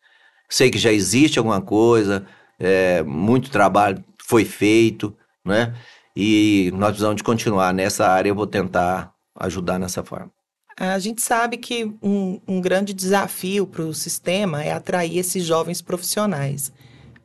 Sei 0.49 0.69
que 0.69 0.77
já 0.77 0.91
existe 0.91 1.37
alguma 1.37 1.61
coisa, 1.61 2.25
é, 2.59 3.03
muito 3.03 3.49
trabalho 3.49 4.03
foi 4.17 4.45
feito, 4.45 5.15
né? 5.43 5.73
E 6.15 6.71
nós 6.73 6.89
precisamos 6.89 7.17
de 7.17 7.23
continuar 7.23 7.73
nessa 7.73 8.07
área. 8.07 8.29
Eu 8.29 8.35
vou 8.35 8.47
tentar 8.47 9.13
ajudar 9.35 9.79
nessa 9.79 10.03
forma. 10.03 10.31
A 10.77 10.99
gente 10.99 11.21
sabe 11.21 11.55
que 11.57 11.85
um, 12.01 12.41
um 12.45 12.59
grande 12.59 12.93
desafio 12.93 13.65
para 13.65 13.83
o 13.83 13.93
sistema 13.93 14.61
é 14.63 14.73
atrair 14.73 15.17
esses 15.17 15.43
jovens 15.43 15.81
profissionais, 15.81 16.71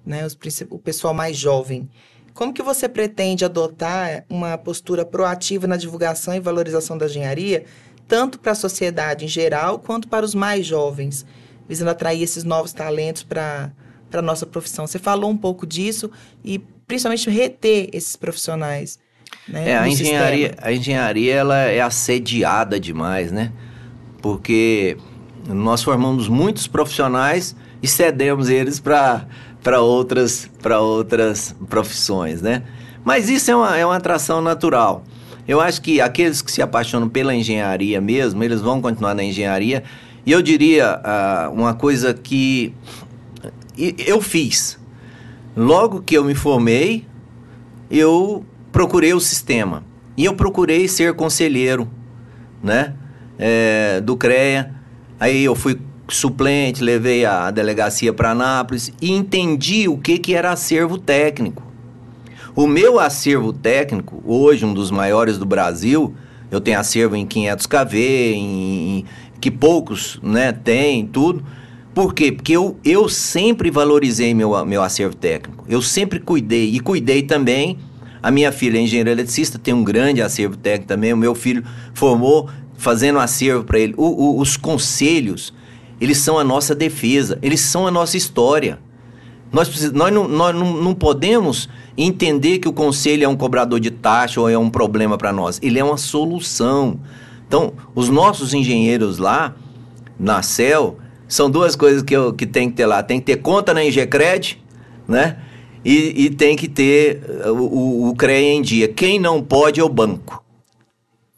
né? 0.07 0.25
Os, 0.25 0.39
o 0.71 0.79
pessoal 0.79 1.13
mais 1.13 1.37
jovem. 1.37 1.91
Como 2.33 2.53
que 2.55 2.63
você 2.63 2.89
pretende 2.89 3.45
adotar 3.45 4.25
uma 4.31 4.57
postura 4.57 5.05
proativa 5.05 5.67
na 5.67 5.77
divulgação 5.77 6.33
e 6.33 6.41
valorização 6.41 6.97
da 6.97 7.07
engenharia, 7.07 7.65
tanto 8.07 8.39
para 8.39 8.53
a 8.53 8.55
sociedade 8.55 9.25
em 9.25 9.29
geral 9.29 9.81
quanto 9.81 10.07
para 10.07 10.25
os 10.25 10.35
mais 10.35 10.65
jovens, 10.65 11.27
visando 11.69 11.91
atrair 11.91 12.23
esses 12.23 12.45
novos 12.45 12.73
talentos 12.73 13.25
para 13.25 13.73
a 14.13 14.23
nossa 14.23 14.47
profissão? 14.47 14.87
Você 14.87 14.99
falou 15.01 15.29
um 15.29 15.37
pouco 15.37 15.67
disso 15.67 16.09
e 16.45 16.61
principalmente 16.87 17.29
reter 17.29 17.91
esses 17.93 18.15
profissionais. 18.15 18.99
Né, 19.49 19.71
é, 19.71 19.79
a 19.79 19.89
engenharia, 19.89 20.55
a 20.63 20.73
engenharia 20.73 21.35
ela 21.35 21.59
é 21.59 21.81
assediada 21.81 22.79
demais, 22.79 23.33
né? 23.33 23.53
Porque 24.23 24.97
nós 25.49 25.83
formamos 25.83 26.29
muitos 26.29 26.67
profissionais 26.67 27.57
e 27.83 27.89
cedemos 27.89 28.49
eles 28.49 28.79
para 28.79 29.27
outras, 29.81 30.51
outras 30.81 31.55
profissões, 31.69 32.43
né? 32.43 32.63
Mas 33.05 33.29
isso 33.29 33.51
é 33.51 33.57
uma, 33.57 33.77
é 33.77 33.85
uma 33.85 33.97
atração 33.97 34.41
natural. 34.41 35.05
Eu 35.49 35.61
acho 35.61 35.81
que 35.83 36.01
aqueles 36.01 36.43
que 36.43 36.53
se 36.53 36.63
apaixonam 36.63 37.09
pela 37.09 37.35
engenharia 37.35 38.01
mesmo, 38.01 38.45
eles 38.45 38.61
vão 38.61 38.81
continuar 38.81 39.15
na 39.15 39.25
engenharia. 39.25 39.83
E 40.25 40.31
eu 40.31 40.43
diria 40.43 41.01
uh, 41.01 41.53
uma 41.53 41.75
coisa 41.75 42.13
que 42.15 42.75
eu 43.77 44.21
fiz. 44.21 44.79
Logo 45.57 46.03
que 46.03 46.17
eu 46.17 46.23
me 46.23 46.35
formei, 46.35 47.07
eu 47.91 48.45
procurei 48.73 49.13
o 49.15 49.21
sistema. 49.21 49.85
E 50.17 50.25
eu 50.25 50.35
procurei 50.35 50.87
ser 50.89 51.15
conselheiro, 51.15 51.89
né? 52.63 52.95
É, 53.39 54.01
do 54.01 54.17
CREA. 54.17 54.75
Aí 55.19 55.45
eu 55.45 55.55
fui 55.55 55.79
suplente, 56.09 56.83
levei 56.83 57.25
a 57.25 57.51
delegacia 57.51 58.13
para 58.13 58.31
Anápolis 58.31 58.93
e 59.01 59.13
entendi 59.13 59.89
o 59.89 59.97
que, 59.97 60.19
que 60.19 60.35
era 60.35 60.53
acervo 60.53 60.99
técnico. 60.99 61.63
O 62.55 62.67
meu 62.67 62.99
acervo 62.99 63.53
técnico, 63.53 64.23
hoje 64.27 64.65
um 64.65 64.75
dos 64.75 64.91
maiores 64.91 65.39
do 65.39 65.47
Brasil, 65.47 66.15
eu 66.51 66.61
tenho 66.61 66.79
acervo 66.81 67.15
em 67.15 67.25
500 67.25 67.67
kV, 67.67 67.97
em, 68.35 68.99
em, 68.99 69.05
que 69.41 69.51
poucos 69.51 70.19
né, 70.23 70.53
têm, 70.53 71.07
tudo. 71.07 71.45
Por 71.95 72.13
quê? 72.13 72.33
Porque 72.33 72.53
eu, 72.53 72.77
eu 72.85 73.09
sempre 73.09 73.71
valorizei 73.71 74.35
meu, 74.35 74.65
meu 74.67 74.83
acervo 74.83 75.15
técnico. 75.15 75.65
Eu 75.69 75.81
sempre 75.81 76.19
cuidei. 76.19 76.75
E 76.75 76.81
cuidei 76.81 77.23
também 77.23 77.79
A 78.23 78.31
minha 78.31 78.53
filha 78.53 78.79
é 78.79 78.81
engenheira 78.81 79.11
eletricista, 79.11 79.59
tem 79.59 79.73
um 79.73 79.83
grande 79.83 80.21
acervo 80.21 80.57
técnico 80.57 80.89
também. 80.89 81.13
O 81.13 81.17
meu 81.17 81.35
filho 81.35 81.65
formou 81.95 82.49
fazendo 82.77 83.19
acervo 83.19 83.65
para 83.65 83.79
ele. 83.79 83.95
O, 83.97 84.05
o, 84.05 84.41
os 84.41 84.57
conselhos, 84.57 85.53
eles 86.01 86.19
são 86.19 86.39
a 86.39 86.45
nossa 86.45 86.75
defesa, 86.75 87.39
eles 87.43 87.61
são 87.61 87.87
a 87.87 87.91
nossa 87.91 88.17
história. 88.17 88.79
Nós, 89.53 89.91
nós, 89.93 90.13
não, 90.13 90.29
nós 90.29 90.55
não, 90.55 90.83
não 90.83 90.95
podemos 90.95 91.69
entender 91.97 92.59
que 92.59 92.69
o 92.69 92.73
conselho 92.73 93.25
é 93.25 93.29
um 93.29 93.37
cobrador 93.37 93.81
de 93.81 93.91
taxa 93.91 94.41
ou 94.41 94.49
é 94.49 94.57
um 94.57 94.71
problema 94.71 95.19
para 95.19 95.33
nós. 95.33 95.59
Ele 95.63 95.79
é 95.79 95.85
uma 95.85 95.97
solução. 95.97 97.01
Então, 97.47 97.73
os 97.95 98.09
nossos 98.09 98.55
engenheiros 98.55 99.19
lá, 99.19 99.55
na 100.19 100.43
CEL, 100.43 100.99
são 101.27 101.51
duas 101.51 101.75
coisas 101.75 102.03
que, 102.03 102.15
eu, 102.15 102.33
que 102.33 102.47
tem 102.47 102.71
que 102.71 102.77
ter 102.77 102.87
lá. 102.87 103.03
Tem 103.03 103.19
que 103.19 103.27
ter 103.27 103.37
conta 103.37 103.75
na 103.75 103.85
Ingecred, 103.85 104.63
né? 105.09 105.37
E, 105.85 106.25
e 106.27 106.31
tem 106.31 106.57
que 106.57 106.69
ter 106.69 107.23
uh, 107.47 107.53
o, 107.53 108.07
o, 108.07 108.09
o 108.11 108.17
CREA 108.17 108.53
em 108.53 108.63
dia. 108.63 108.89
Quem 108.89 109.19
não 109.19 109.43
pode 109.43 109.81
é 109.81 109.85
o 109.85 109.89
banco, 109.89 110.45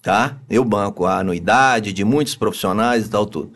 tá? 0.03 0.37
Eu 0.51 0.65
banco 0.65 1.07
a 1.07 1.19
anuidade 1.19 1.93
de 1.93 2.05
muitos 2.05 2.35
profissionais 2.35 3.07
e 3.07 3.09
tal, 3.09 3.25
tudo. 3.25 3.53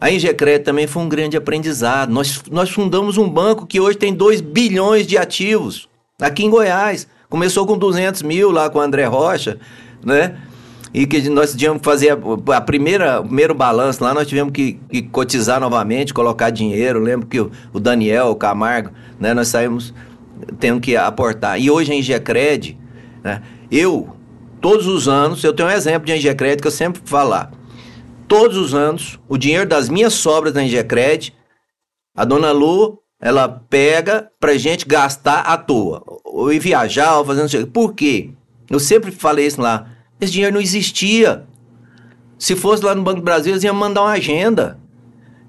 A 0.00 0.10
Ingecred 0.10 0.64
também 0.64 0.86
foi 0.86 1.02
um 1.02 1.08
grande 1.08 1.36
aprendizado. 1.36 2.10
Nós, 2.10 2.42
nós 2.50 2.70
fundamos 2.70 3.18
um 3.18 3.28
banco 3.28 3.66
que 3.66 3.78
hoje 3.78 3.98
tem 3.98 4.14
2 4.14 4.40
bilhões 4.40 5.06
de 5.06 5.18
ativos, 5.18 5.88
aqui 6.20 6.42
em 6.42 6.50
Goiás. 6.50 7.06
Começou 7.28 7.66
com 7.66 7.76
200 7.76 8.22
mil 8.22 8.50
lá 8.50 8.70
com 8.70 8.78
o 8.78 8.82
André 8.82 9.04
Rocha, 9.04 9.58
né? 10.04 10.36
E 10.92 11.06
que 11.06 11.28
nós 11.28 11.54
tivemos 11.54 11.78
que 11.78 11.84
fazer 11.84 12.10
a, 12.10 12.56
a 12.56 12.60
primeira, 12.60 13.20
o 13.20 13.24
primeiro 13.24 13.54
balanço 13.54 14.02
lá, 14.02 14.12
nós 14.12 14.26
tivemos 14.26 14.52
que, 14.52 14.80
que, 14.90 15.02
cotizar 15.02 15.60
novamente, 15.60 16.12
colocar 16.12 16.50
dinheiro. 16.50 16.98
lembro 16.98 17.26
que 17.26 17.40
o, 17.40 17.50
o, 17.72 17.78
Daniel, 17.78 18.28
o 18.28 18.36
Camargo, 18.36 18.90
né? 19.18 19.32
Nós 19.32 19.48
saímos 19.48 19.94
tendo 20.58 20.80
que 20.80 20.96
aportar. 20.96 21.60
E 21.60 21.70
hoje 21.70 21.92
a 21.92 21.94
Ingecred, 21.94 22.76
né? 23.22 23.42
Eu, 23.70 24.16
todos 24.60 24.86
os 24.86 25.06
anos, 25.06 25.44
eu 25.44 25.52
tenho 25.52 25.68
um 25.68 25.72
exemplo 25.72 26.06
de 26.06 26.12
Ingecred 26.12 26.60
que 26.60 26.66
eu 26.66 26.72
sempre 26.72 27.00
falo 27.04 27.30
lá 27.30 27.50
todos 28.30 28.56
os 28.56 28.74
anos, 28.74 29.18
o 29.28 29.36
dinheiro 29.36 29.68
das 29.68 29.88
minhas 29.88 30.14
sobras 30.14 30.54
da 30.54 30.62
Ingecred, 30.62 31.34
a 32.16 32.24
dona 32.24 32.52
Lu, 32.52 33.02
ela 33.20 33.48
pega 33.48 34.30
pra 34.38 34.56
gente 34.56 34.86
gastar 34.86 35.40
à 35.40 35.58
toa. 35.58 36.00
Ou 36.24 36.52
ir 36.52 36.60
viajar, 36.60 37.18
ou 37.18 37.24
fazendo... 37.24 37.66
Por 37.66 37.92
quê? 37.92 38.30
Eu 38.70 38.78
sempre 38.78 39.10
falei 39.10 39.46
isso 39.48 39.60
lá. 39.60 39.84
Esse 40.20 40.32
dinheiro 40.32 40.54
não 40.54 40.60
existia. 40.60 41.44
Se 42.38 42.54
fosse 42.56 42.84
lá 42.84 42.94
no 42.94 43.02
Banco 43.02 43.20
do 43.20 43.24
Brasil, 43.24 43.52
eles 43.52 43.64
iam 43.64 43.74
mandar 43.74 44.02
uma 44.02 44.12
agenda. 44.12 44.78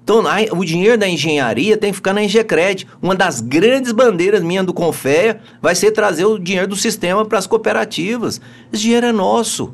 Então, 0.02 0.24
o 0.56 0.64
dinheiro 0.64 0.98
da 0.98 1.08
engenharia 1.08 1.76
tem 1.76 1.90
que 1.90 1.96
ficar 1.96 2.12
na 2.12 2.24
Ingecred. 2.24 2.88
Uma 3.00 3.14
das 3.14 3.40
grandes 3.40 3.92
bandeiras 3.92 4.42
minhas 4.42 4.66
do 4.66 4.74
Confea 4.74 5.40
vai 5.60 5.74
ser 5.74 5.92
trazer 5.92 6.24
o 6.24 6.38
dinheiro 6.38 6.66
do 6.66 6.76
sistema 6.76 7.24
para 7.24 7.38
as 7.38 7.46
cooperativas. 7.46 8.40
Esse 8.72 8.82
dinheiro 8.82 9.06
é 9.06 9.12
nosso. 9.12 9.72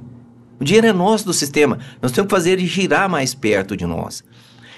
O 0.61 0.65
dinheiro 0.65 0.87
é 0.87 0.93
nosso 0.93 1.25
do 1.25 1.33
sistema. 1.33 1.79
Nós 2.03 2.13
temos 2.13 2.29
que 2.29 2.37
fazer 2.37 2.53
ele 2.53 2.67
girar 2.67 3.09
mais 3.09 3.35
perto 3.35 3.77
de 3.77 3.87
nós. 3.87 4.23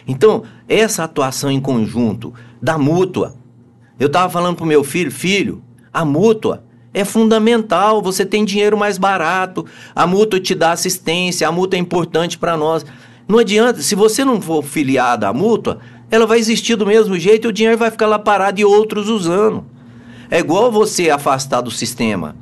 Então, 0.07 0.45
essa 0.69 1.05
atuação 1.05 1.51
em 1.51 1.61
conjunto 1.61 2.33
da 2.63 2.79
mútua. 2.79 3.35
Eu 3.99 4.07
estava 4.07 4.31
falando 4.31 4.57
para 4.57 4.65
o 4.65 4.69
meu 4.69 4.85
filho, 4.85 5.11
filho, 5.11 5.63
a 5.93 6.05
mútua 6.05 6.65
é 6.93 7.05
fundamental. 7.05 8.03
Você 8.03 8.25
tem 8.25 8.45
dinheiro 8.45 8.77
mais 8.77 8.99
barato, 8.99 9.65
a 9.95 10.07
mútua 10.07 10.41
te 10.41 10.55
dá 10.55 10.73
assistência, 10.73 11.49
a 11.49 11.53
mútua 11.53 11.79
é 11.79 11.81
importante 11.81 12.39
para 12.39 12.57
nós. 12.57 12.85
Não 13.29 13.39
adianta, 13.39 13.81
se 13.81 13.95
você 13.95 14.25
não 14.25 14.41
for 14.41 14.63
filiado 14.63 15.25
à 15.25 15.33
mútua, 15.33 15.79
ela 16.11 16.27
vai 16.27 16.39
existir 16.39 16.77
do 16.77 16.87
mesmo 16.87 17.19
jeito 17.19 17.47
e 17.47 17.49
o 17.49 17.53
dinheiro 17.53 17.79
vai 17.79 17.91
ficar 17.91 18.07
lá 18.07 18.19
parado 18.19 18.61
e 18.61 18.65
outros 18.65 19.09
usando. 19.09 19.65
É 20.31 20.39
igual 20.39 20.71
você 20.71 21.11
afastar 21.11 21.61
do 21.61 21.71
sistema. 21.71 22.37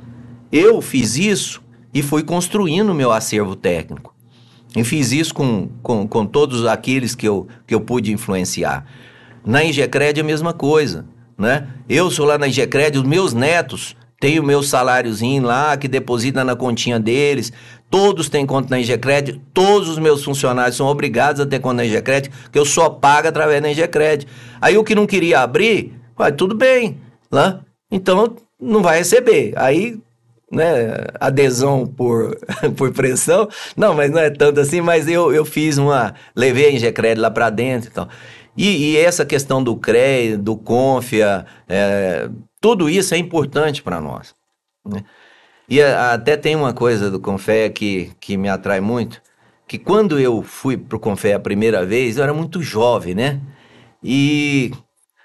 Eu 0.51 0.81
fiz 0.81 1.15
isso 1.15 1.61
e 1.93 2.01
fui 2.01 2.23
construindo 2.23 2.89
o 2.89 2.95
meu 2.95 3.11
acervo 3.11 3.55
técnico. 3.55 4.15
E 4.75 4.83
fiz 4.83 5.11
isso 5.11 5.33
com, 5.33 5.69
com, 5.81 6.07
com 6.07 6.25
todos 6.25 6.65
aqueles 6.65 7.15
que 7.15 7.27
eu, 7.27 7.47
que 7.65 7.73
eu 7.73 7.81
pude 7.81 8.11
influenciar. 8.11 8.85
Na 9.45 9.63
Ingecred 9.63 10.19
é 10.19 10.23
a 10.23 10.25
mesma 10.25 10.53
coisa, 10.53 11.05
né? 11.37 11.67
Eu 11.87 12.11
sou 12.11 12.25
lá 12.25 12.37
na 12.37 12.47
Ingecred, 12.47 12.97
os 12.97 13.03
meus 13.03 13.33
netos 13.33 13.95
têm 14.19 14.39
o 14.39 14.43
meu 14.43 14.61
saláriozinho 14.61 15.43
lá, 15.43 15.75
que 15.77 15.87
deposita 15.87 16.43
na 16.43 16.55
continha 16.55 16.99
deles, 16.99 17.51
todos 17.89 18.29
têm 18.29 18.45
conta 18.45 18.69
na 18.69 18.79
Ingecred, 18.79 19.41
todos 19.53 19.87
os 19.89 19.97
meus 19.97 20.23
funcionários 20.23 20.75
são 20.75 20.87
obrigados 20.87 21.41
a 21.41 21.45
ter 21.45 21.59
conta 21.59 21.75
na 21.75 21.85
Ingecred, 21.85 22.29
que 22.51 22.59
eu 22.59 22.65
só 22.65 22.89
pago 22.89 23.27
através 23.27 23.61
da 23.61 23.71
Ingecred. 23.71 24.27
Aí 24.59 24.77
o 24.77 24.83
que 24.83 24.95
não 24.95 25.07
queria 25.07 25.39
abrir, 25.39 25.93
vai, 26.17 26.31
tudo 26.31 26.55
bem, 26.55 26.97
né? 27.31 27.59
Então 27.91 28.35
não 28.59 28.81
vai 28.81 28.99
receber. 28.99 29.53
Aí 29.55 29.97
né, 30.51 31.05
adesão 31.19 31.85
por, 31.85 32.37
por 32.75 32.91
pressão. 32.91 33.47
Não, 33.75 33.93
mas 33.93 34.11
não 34.11 34.19
é 34.19 34.29
tanto 34.29 34.59
assim, 34.59 34.81
mas 34.81 35.07
eu, 35.07 35.33
eu 35.33 35.45
fiz 35.45 35.77
uma. 35.77 36.13
Levei 36.35 36.67
a 36.67 36.71
Ingecred 36.71 37.19
lá 37.19 37.31
para 37.31 37.49
dentro 37.49 37.89
e 37.89 37.93
tal. 37.93 38.09
E, 38.57 38.97
essa 38.97 39.25
questão 39.25 39.63
do 39.63 39.77
CRE, 39.77 40.35
do 40.35 40.57
Confia, 40.57 41.45
é, 41.67 42.29
tudo 42.59 42.89
isso 42.89 43.13
é 43.13 43.17
importante 43.17 43.81
para 43.81 44.01
nós. 44.01 44.35
Né? 44.85 45.03
E 45.67 45.81
a, 45.81 46.13
até 46.13 46.35
tem 46.35 46.55
uma 46.55 46.73
coisa 46.73 47.11
do 47.11 47.19
Confé 47.19 47.69
que, 47.69 48.11
que 48.19 48.37
me 48.37 48.49
atrai 48.49 48.81
muito, 48.81 49.21
que 49.67 49.77
quando 49.77 50.19
eu 50.19 50.41
fui 50.41 50.75
para 50.75 50.97
o 50.97 50.99
Confé 50.99 51.33
a 51.33 51.39
primeira 51.39 51.85
vez, 51.85 52.17
eu 52.17 52.23
era 52.23 52.33
muito 52.33 52.61
jovem, 52.61 53.13
né? 53.13 53.39
E 54.03 54.71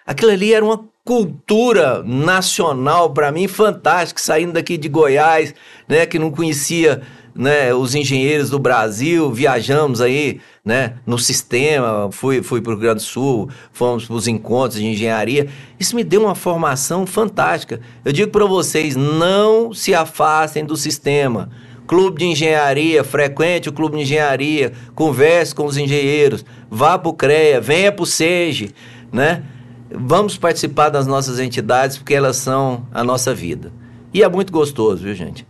aquilo 0.07 0.31
ali 0.31 0.53
era 0.53 0.64
uma 0.64 0.87
cultura 1.05 2.03
nacional 2.03 3.12
para 3.12 3.31
mim 3.31 3.47
fantástica, 3.47 4.20
saindo 4.20 4.53
daqui 4.55 4.77
de 4.77 4.88
Goiás, 4.88 5.55
né, 5.87 6.07
que 6.07 6.18
não 6.18 6.31
conhecia 6.31 7.03
né, 7.35 7.75
os 7.75 7.94
engenheiros 7.94 8.49
do 8.49 8.59
Brasil, 8.59 9.31
viajamos 9.33 10.01
aí, 10.01 10.40
né, 10.64 10.94
no 11.05 11.18
sistema, 11.18 12.09
fui, 12.12 12.42
fui 12.42 12.61
para 12.61 12.73
o 12.73 12.77
Grande 12.77 13.03
Sul, 13.03 13.49
fomos 13.73 14.07
para 14.07 14.14
os 14.14 14.29
encontros 14.29 14.79
de 14.79 14.87
engenharia. 14.87 15.49
Isso 15.79 15.97
me 15.97 16.05
deu 16.05 16.23
uma 16.23 16.35
formação 16.35 17.07
fantástica. 17.07 17.81
Eu 18.05 18.12
digo 18.12 18.31
para 18.31 18.44
vocês, 18.47 18.94
não 18.94 19.75
se 19.75 19.94
afastem 19.94 20.64
do 20.64 20.77
sistema. 20.77 21.51
Clube 21.87 22.20
de 22.20 22.27
engenharia, 22.27 23.05
frequente 23.05 23.68
o 23.68 23.73
clube 23.73 23.97
de 23.97 24.05
engenharia, 24.05 24.73
converse 24.94 25.55
com 25.55 25.66
os 25.66 25.77
engenheiros, 25.77 26.44
vá 26.70 26.97
para 26.97 27.11
o 27.11 27.12
CREA, 27.12 27.61
venha 27.61 27.92
para 27.92 28.03
o 28.03 28.07
SEGE, 28.07 28.75
né? 29.12 29.42
Vamos 29.90 30.38
participar 30.38 30.88
das 30.88 31.07
nossas 31.07 31.38
entidades 31.38 31.99
porque 31.99 32.14
elas 32.14 32.37
são 32.37 32.87
a 32.90 33.05
nossa 33.05 33.35
vida. 33.35 33.70
E 34.14 34.23
é 34.23 34.29
muito 34.29 34.53
gostoso, 34.53 35.03
viu, 35.03 35.14
gente? 35.14 35.47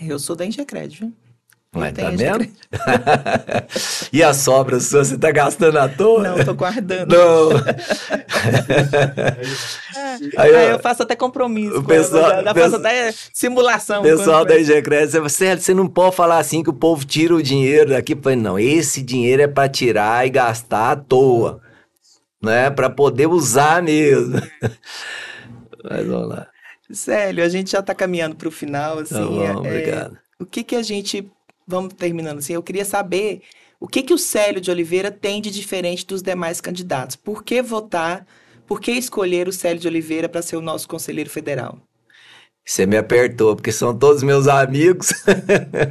Eu 0.00 0.18
sou 0.18 0.36
da 0.36 0.46
Ingecred, 0.46 0.98
viu? 0.98 1.12
Mas 1.70 1.92
tá 1.92 2.08
vendo? 2.10 2.48
e 4.10 4.22
a 4.22 4.32
sobra 4.32 4.80
sua, 4.80 5.04
você 5.04 5.18
tá 5.18 5.30
gastando 5.30 5.78
à 5.78 5.86
toa? 5.86 6.22
Não, 6.22 6.42
tô 6.44 6.54
guardando. 6.54 7.14
Não. 7.14 7.50
aí, 10.38 10.54
aí, 10.54 10.70
eu 10.70 10.78
faço 10.78 11.02
até 11.02 11.14
compromisso. 11.14 11.78
O 11.78 11.84
pessoal, 11.84 12.30
ela, 12.30 12.54
faço 12.54 12.76
até 12.76 13.12
simulação. 13.34 14.00
O 14.00 14.04
pessoal 14.04 14.46
da 14.46 14.58
Ingecred, 14.58 15.18
você, 15.18 15.54
você 15.54 15.74
não 15.74 15.86
pode 15.86 16.16
falar 16.16 16.38
assim 16.38 16.62
que 16.62 16.70
o 16.70 16.74
povo 16.74 17.04
tira 17.04 17.34
o 17.34 17.42
dinheiro 17.42 17.90
daqui. 17.90 18.16
Não, 18.36 18.58
esse 18.58 19.02
dinheiro 19.02 19.42
é 19.42 19.46
para 19.46 19.68
tirar 19.68 20.26
e 20.26 20.30
gastar 20.30 20.92
à 20.92 20.96
toa 20.96 21.60
né? 22.42 22.70
Para 22.70 22.88
poder 22.88 23.26
usar 23.26 23.82
mesmo. 23.82 24.36
Mas 25.84 26.06
vamos 26.06 26.28
lá. 26.28 26.46
Célio, 26.90 27.44
a 27.44 27.48
gente 27.48 27.70
já 27.70 27.80
está 27.80 27.94
caminhando 27.94 28.36
para 28.36 28.48
o 28.48 28.52
final, 28.52 28.98
assim. 28.98 29.14
Tá 29.14 29.26
bom, 29.26 29.42
é, 29.42 29.56
obrigado. 29.56 30.16
É, 30.16 30.42
o 30.42 30.46
que 30.46 30.62
que 30.62 30.76
a 30.76 30.82
gente, 30.82 31.30
vamos 31.66 31.92
terminando 31.94 32.38
assim, 32.38 32.54
eu 32.54 32.62
queria 32.62 32.84
saber 32.84 33.42
o 33.80 33.86
que 33.86 34.02
que 34.02 34.14
o 34.14 34.18
Célio 34.18 34.60
de 34.60 34.70
Oliveira 34.70 35.10
tem 35.10 35.40
de 35.40 35.50
diferente 35.50 36.04
dos 36.04 36.20
demais 36.20 36.60
candidatos? 36.60 37.14
Por 37.14 37.44
que 37.44 37.62
votar, 37.62 38.26
por 38.66 38.80
que 38.80 38.90
escolher 38.90 39.46
o 39.46 39.52
Célio 39.52 39.80
de 39.80 39.86
Oliveira 39.86 40.28
para 40.28 40.42
ser 40.42 40.56
o 40.56 40.60
nosso 40.60 40.88
conselheiro 40.88 41.30
federal? 41.30 41.78
Você 42.64 42.86
me 42.86 42.96
apertou, 42.96 43.54
porque 43.54 43.70
são 43.70 43.96
todos 43.96 44.22
meus 44.22 44.48
amigos. 44.48 45.12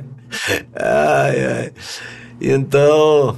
ai, 0.75 1.45
ai. 1.45 1.73
Então, 2.41 3.37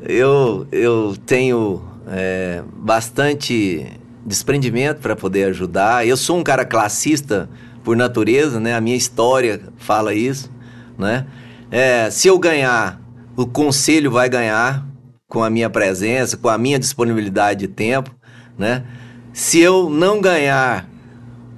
eu, 0.00 0.66
eu 0.70 1.16
tenho 1.26 1.82
é, 2.06 2.62
bastante 2.76 3.84
desprendimento 4.28 5.00
para 5.00 5.16
poder 5.16 5.44
ajudar. 5.44 6.06
Eu 6.06 6.16
sou 6.16 6.38
um 6.38 6.44
cara 6.44 6.64
classista 6.64 7.48
por 7.82 7.96
natureza, 7.96 8.60
né? 8.60 8.74
A 8.74 8.80
minha 8.80 8.96
história 8.96 9.60
fala 9.78 10.14
isso, 10.14 10.50
né? 10.96 11.26
É, 11.70 12.10
se 12.10 12.28
eu 12.28 12.38
ganhar, 12.38 13.00
o 13.36 13.46
conselho 13.46 14.10
vai 14.10 14.28
ganhar 14.28 14.86
com 15.28 15.42
a 15.42 15.50
minha 15.50 15.68
presença, 15.68 16.36
com 16.36 16.48
a 16.48 16.58
minha 16.58 16.78
disponibilidade 16.78 17.60
de 17.60 17.68
tempo, 17.68 18.10
né? 18.56 18.84
Se 19.32 19.58
eu 19.58 19.88
não 19.88 20.20
ganhar, 20.20 20.88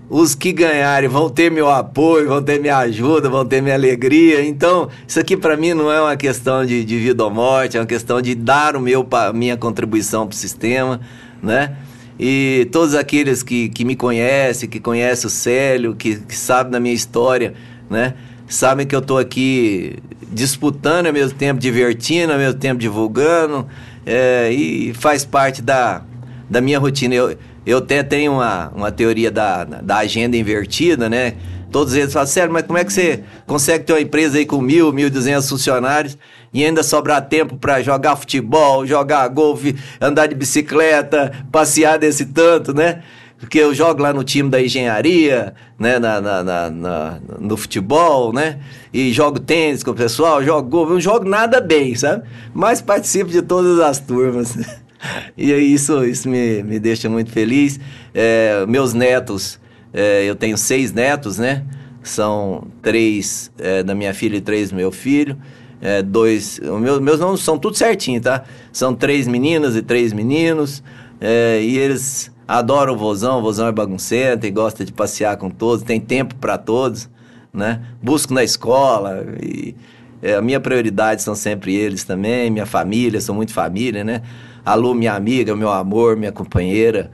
os 0.08 0.34
que 0.34 0.52
ganharem 0.52 1.08
vão 1.08 1.30
ter 1.30 1.50
meu 1.50 1.70
apoio, 1.70 2.28
vão 2.28 2.42
ter 2.42 2.60
minha 2.60 2.78
ajuda, 2.78 3.30
vão 3.30 3.46
ter 3.46 3.62
minha 3.62 3.74
alegria. 3.74 4.44
Então, 4.44 4.88
isso 5.06 5.20
aqui 5.20 5.36
para 5.36 5.56
mim 5.56 5.72
não 5.72 5.90
é 5.90 6.00
uma 6.00 6.16
questão 6.16 6.66
de, 6.66 6.84
de, 6.84 6.98
vida 6.98 7.24
ou 7.24 7.30
morte, 7.30 7.76
é 7.76 7.80
uma 7.80 7.86
questão 7.86 8.20
de 8.20 8.34
dar 8.34 8.74
o 8.74 8.80
meu 8.80 9.06
minha 9.32 9.56
contribuição 9.56 10.26
para 10.26 10.34
o 10.34 10.36
sistema, 10.36 11.00
né? 11.40 11.76
E 12.22 12.68
todos 12.70 12.94
aqueles 12.94 13.42
que, 13.42 13.70
que 13.70 13.82
me 13.82 13.96
conhecem, 13.96 14.68
que 14.68 14.78
conhecem 14.78 15.26
o 15.26 15.30
Célio, 15.30 15.94
que, 15.94 16.16
que 16.16 16.36
sabem 16.36 16.70
da 16.70 16.78
minha 16.78 16.94
história, 16.94 17.54
né? 17.88 18.12
Sabem 18.46 18.86
que 18.86 18.94
eu 18.94 18.98
estou 18.98 19.16
aqui 19.16 19.96
disputando 20.30 21.06
ao 21.06 21.14
mesmo 21.14 21.38
tempo, 21.38 21.58
divertindo, 21.58 22.30
ao 22.34 22.38
mesmo 22.38 22.60
tempo 22.60 22.78
divulgando, 22.78 23.66
é, 24.04 24.52
e 24.52 24.92
faz 24.92 25.24
parte 25.24 25.62
da, 25.62 26.02
da 26.50 26.60
minha 26.60 26.78
rotina. 26.78 27.14
Eu, 27.14 27.38
eu 27.64 27.78
até 27.78 28.02
tenho 28.02 28.32
uma, 28.32 28.68
uma 28.76 28.92
teoria 28.92 29.30
da, 29.30 29.64
da 29.64 29.96
agenda 29.96 30.36
invertida, 30.36 31.08
né? 31.08 31.36
Todos 31.72 31.94
eles 31.94 32.12
falam, 32.12 32.26
sério, 32.26 32.52
mas 32.52 32.64
como 32.66 32.76
é 32.76 32.84
que 32.84 32.92
você 32.92 33.24
consegue 33.46 33.84
ter 33.84 33.94
uma 33.94 34.00
empresa 34.00 34.36
aí 34.36 34.44
com 34.44 34.60
mil, 34.60 34.92
mil 34.92 35.08
duzentos 35.08 35.48
funcionários 35.48 36.18
e 36.52 36.64
ainda 36.64 36.82
sobrar 36.82 37.28
tempo 37.28 37.56
para 37.56 37.82
jogar 37.82 38.16
futebol, 38.16 38.86
jogar 38.86 39.26
golfe, 39.28 39.76
andar 40.00 40.26
de 40.26 40.34
bicicleta, 40.34 41.32
passear 41.50 41.98
desse 41.98 42.26
tanto, 42.26 42.74
né? 42.74 43.02
Porque 43.38 43.58
eu 43.58 43.74
jogo 43.74 44.02
lá 44.02 44.12
no 44.12 44.22
time 44.22 44.50
da 44.50 44.60
engenharia, 44.60 45.54
né? 45.78 45.98
Na, 45.98 46.20
na, 46.20 46.42
na, 46.42 46.70
na 46.70 47.18
no 47.38 47.56
futebol, 47.56 48.32
né? 48.32 48.58
E 48.92 49.12
jogo 49.12 49.38
tênis 49.38 49.82
com 49.82 49.92
o 49.92 49.94
pessoal, 49.94 50.44
jogo 50.44 50.68
golfe, 50.68 50.92
não 50.92 51.00
jogo 51.00 51.26
nada 51.26 51.60
bem, 51.60 51.94
sabe? 51.94 52.24
Mas 52.52 52.82
participo 52.82 53.30
de 53.30 53.40
todas 53.40 53.80
as 53.80 53.98
turmas. 53.98 54.58
e 55.38 55.52
isso, 55.52 56.04
isso 56.04 56.28
me, 56.28 56.62
me 56.62 56.78
deixa 56.78 57.08
muito 57.08 57.30
feliz. 57.30 57.80
É, 58.12 58.66
meus 58.66 58.92
netos 58.92 59.58
é, 59.92 60.24
eu 60.24 60.34
tenho 60.34 60.56
seis 60.56 60.92
netos, 60.92 61.38
né? 61.38 61.64
São 62.02 62.66
três 62.80 63.50
é, 63.58 63.82
da 63.82 63.94
minha 63.94 64.14
filha 64.14 64.36
e 64.36 64.40
três 64.40 64.70
do 64.70 64.76
meu 64.76 64.90
filho. 64.90 65.36
É, 65.80 66.02
dois. 66.02 66.60
Meu, 66.60 67.00
meus 67.00 67.18
nomes 67.18 67.40
são 67.40 67.58
tudo 67.58 67.76
certinho, 67.76 68.20
tá? 68.20 68.44
São 68.72 68.94
três 68.94 69.26
meninas 69.26 69.76
e 69.76 69.82
três 69.82 70.12
meninos. 70.12 70.82
É, 71.20 71.60
e 71.62 71.78
eles 71.78 72.30
adoram 72.46 72.94
o 72.94 72.96
vozão. 72.96 73.38
O 73.38 73.42
vozão 73.42 73.66
é 73.66 73.72
baguncento 73.72 74.46
e 74.46 74.50
gosta 74.50 74.84
de 74.84 74.92
passear 74.92 75.36
com 75.36 75.48
todos, 75.48 75.84
tem 75.84 76.00
tempo 76.00 76.34
para 76.36 76.58
todos, 76.58 77.08
né? 77.52 77.82
Busco 78.02 78.34
na 78.34 78.44
escola 78.44 79.24
e. 79.42 79.74
É, 80.22 80.34
a 80.34 80.42
minha 80.42 80.60
prioridade 80.60 81.22
são 81.22 81.34
sempre 81.34 81.74
eles 81.74 82.04
também, 82.04 82.50
minha 82.50 82.66
família, 82.66 83.20
sou 83.22 83.34
muito 83.34 83.54
família, 83.54 84.04
né? 84.04 84.20
A 84.64 84.74
Lu, 84.74 84.94
minha 84.94 85.14
amiga, 85.14 85.56
meu 85.56 85.70
amor, 85.70 86.14
minha 86.14 86.30
companheira, 86.30 87.10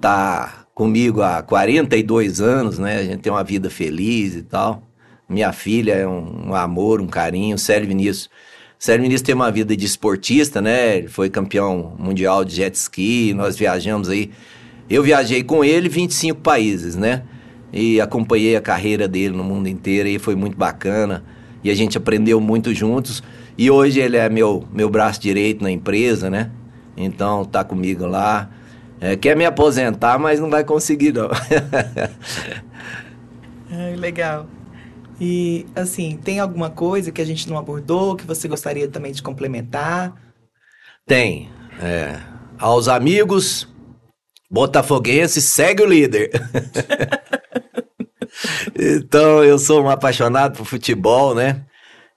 tá 0.00 0.64
comigo 0.74 1.20
há 1.20 1.42
42 1.42 2.40
anos, 2.40 2.78
né? 2.78 2.98
A 2.98 3.04
gente 3.04 3.18
tem 3.18 3.30
uma 3.30 3.44
vida 3.44 3.68
feliz 3.68 4.34
e 4.34 4.42
tal. 4.42 4.82
Minha 5.32 5.50
filha 5.50 5.94
é 5.94 6.06
um, 6.06 6.50
um 6.50 6.54
amor, 6.54 7.00
um 7.00 7.06
carinho. 7.06 7.56
Sérgio 7.56 7.88
Vinícius. 7.88 8.28
Sérgio 8.78 9.02
Vinícius 9.02 9.22
tem 9.22 9.34
uma 9.34 9.50
vida 9.50 9.74
de 9.74 9.86
esportista, 9.86 10.60
né? 10.60 10.98
Ele 10.98 11.08
foi 11.08 11.30
campeão 11.30 11.96
mundial 11.98 12.44
de 12.44 12.54
jet 12.56 12.74
ski. 12.74 13.32
Nós 13.32 13.56
viajamos 13.56 14.10
aí. 14.10 14.30
Eu 14.90 15.02
viajei 15.02 15.42
com 15.42 15.64
ele 15.64 15.88
25 15.88 16.40
países, 16.42 16.96
né? 16.96 17.22
E 17.72 17.98
acompanhei 17.98 18.56
a 18.56 18.60
carreira 18.60 19.08
dele 19.08 19.34
no 19.34 19.42
mundo 19.42 19.68
inteiro 19.68 20.06
e 20.06 20.18
foi 20.18 20.34
muito 20.34 20.58
bacana. 20.58 21.24
E 21.64 21.70
a 21.70 21.74
gente 21.74 21.96
aprendeu 21.96 22.38
muito 22.38 22.74
juntos. 22.74 23.22
E 23.56 23.70
hoje 23.70 24.00
ele 24.00 24.18
é 24.18 24.28
meu, 24.28 24.68
meu 24.70 24.90
braço 24.90 25.18
direito 25.18 25.62
na 25.62 25.70
empresa, 25.70 26.28
né? 26.28 26.50
Então 26.94 27.42
tá 27.42 27.64
comigo 27.64 28.04
lá. 28.04 28.50
É, 29.00 29.16
quer 29.16 29.34
me 29.34 29.46
aposentar, 29.46 30.18
mas 30.18 30.38
não 30.38 30.50
vai 30.50 30.62
conseguir, 30.62 31.14
não. 31.14 31.30
Ai, 33.72 33.96
legal. 33.96 34.46
E, 35.24 35.66
assim, 35.76 36.16
tem 36.16 36.40
alguma 36.40 36.68
coisa 36.68 37.12
que 37.12 37.22
a 37.22 37.24
gente 37.24 37.48
não 37.48 37.56
abordou, 37.56 38.16
que 38.16 38.26
você 38.26 38.48
gostaria 38.48 38.88
também 38.88 39.12
de 39.12 39.22
complementar? 39.22 40.20
Tem. 41.06 41.48
É, 41.80 42.18
aos 42.58 42.88
amigos 42.88 43.68
botafoguenses, 44.50 45.44
segue 45.44 45.80
o 45.80 45.86
líder. 45.86 46.28
então, 48.76 49.44
eu 49.44 49.60
sou 49.60 49.84
um 49.84 49.88
apaixonado 49.88 50.56
por 50.56 50.66
futebol, 50.66 51.36
né? 51.36 51.66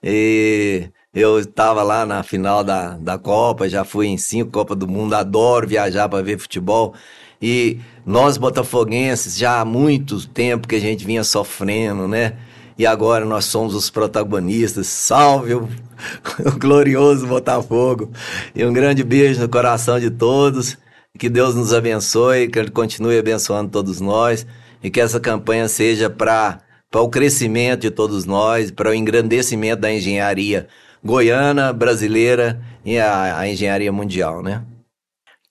E 0.02 0.90
eu 1.14 1.38
estava 1.38 1.84
lá 1.84 2.04
na 2.04 2.24
final 2.24 2.64
da, 2.64 2.96
da 2.96 3.16
Copa, 3.16 3.68
já 3.68 3.84
fui 3.84 4.08
em 4.08 4.18
cinco 4.18 4.50
Copas 4.50 4.76
do 4.76 4.88
Mundo, 4.88 5.14
adoro 5.14 5.68
viajar 5.68 6.08
para 6.08 6.24
ver 6.24 6.40
futebol. 6.40 6.92
E 7.40 7.78
nós 8.04 8.36
botafoguenses, 8.36 9.38
já 9.38 9.60
há 9.60 9.64
muito 9.64 10.26
tempo 10.26 10.66
que 10.66 10.74
a 10.74 10.80
gente 10.80 11.06
vinha 11.06 11.22
sofrendo, 11.22 12.08
né? 12.08 12.36
E 12.78 12.86
agora 12.86 13.24
nós 13.24 13.46
somos 13.46 13.74
os 13.74 13.88
protagonistas. 13.88 14.86
Salve 14.86 15.54
o, 15.54 15.68
o 16.44 16.58
glorioso 16.58 17.26
Botafogo. 17.26 18.10
E 18.54 18.64
um 18.64 18.72
grande 18.72 19.02
beijo 19.02 19.40
no 19.40 19.48
coração 19.48 19.98
de 19.98 20.10
todos. 20.10 20.76
Que 21.18 21.28
Deus 21.28 21.54
nos 21.54 21.72
abençoe, 21.72 22.48
que 22.48 22.58
Ele 22.58 22.70
continue 22.70 23.18
abençoando 23.18 23.70
todos 23.70 24.00
nós. 24.00 24.46
E 24.82 24.90
que 24.90 25.00
essa 25.00 25.18
campanha 25.18 25.68
seja 25.68 26.10
para 26.10 26.60
o 26.94 27.08
crescimento 27.08 27.82
de 27.82 27.90
todos 27.90 28.26
nós, 28.26 28.70
para 28.70 28.90
o 28.90 28.94
engrandecimento 28.94 29.80
da 29.80 29.92
engenharia 29.92 30.68
goiana, 31.02 31.72
brasileira 31.72 32.60
e 32.84 32.98
a, 32.98 33.38
a 33.38 33.48
engenharia 33.48 33.92
mundial, 33.92 34.42
né? 34.42 34.62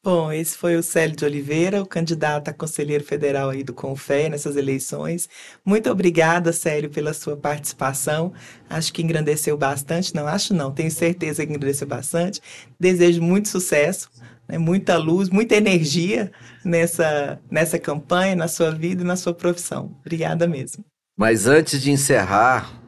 Bom, 0.05 0.31
esse 0.31 0.55
foi 0.55 0.75
o 0.75 0.83
Célio 0.83 1.15
de 1.15 1.25
Oliveira, 1.25 1.81
o 1.81 1.85
candidato 1.85 2.49
a 2.49 2.53
conselheiro 2.53 3.03
federal 3.03 3.49
aí 3.49 3.63
do 3.63 3.73
Confé 3.73 4.29
nessas 4.29 4.55
eleições. 4.55 5.27
Muito 5.65 5.89
obrigada, 5.89 6.53
Célio, 6.53 6.91
pela 6.91 7.11
sua 7.11 7.35
participação. 7.35 8.31
Acho 8.69 8.93
que 8.93 9.01
engrandeceu 9.01 9.57
bastante. 9.57 10.13
Não, 10.13 10.27
acho 10.27 10.53
não, 10.53 10.71
tenho 10.71 10.91
certeza 10.91 11.43
que 11.43 11.51
engrandeceu 11.51 11.87
bastante. 11.87 12.39
Desejo 12.79 13.19
muito 13.19 13.49
sucesso, 13.49 14.11
né, 14.47 14.59
muita 14.59 14.95
luz, 14.95 15.31
muita 15.31 15.55
energia 15.55 16.31
nessa, 16.63 17.39
nessa 17.49 17.79
campanha, 17.79 18.35
na 18.35 18.47
sua 18.47 18.69
vida 18.69 19.01
e 19.01 19.05
na 19.05 19.15
sua 19.15 19.33
profissão. 19.33 19.91
Obrigada 20.01 20.47
mesmo. 20.47 20.85
Mas 21.17 21.47
antes 21.47 21.81
de 21.81 21.89
encerrar, 21.89 22.79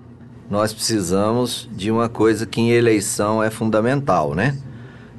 nós 0.51 0.71
precisamos 0.71 1.67
de 1.71 1.89
uma 1.89 2.09
coisa 2.09 2.45
que 2.45 2.61
em 2.61 2.69
eleição 2.69 3.43
é 3.43 3.49
fundamental, 3.49 4.35
né? 4.35 4.55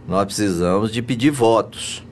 Nós 0.09 0.25
precisamos 0.25 0.91
de 0.91 1.03
pedir 1.03 1.31
votos, 1.31 2.03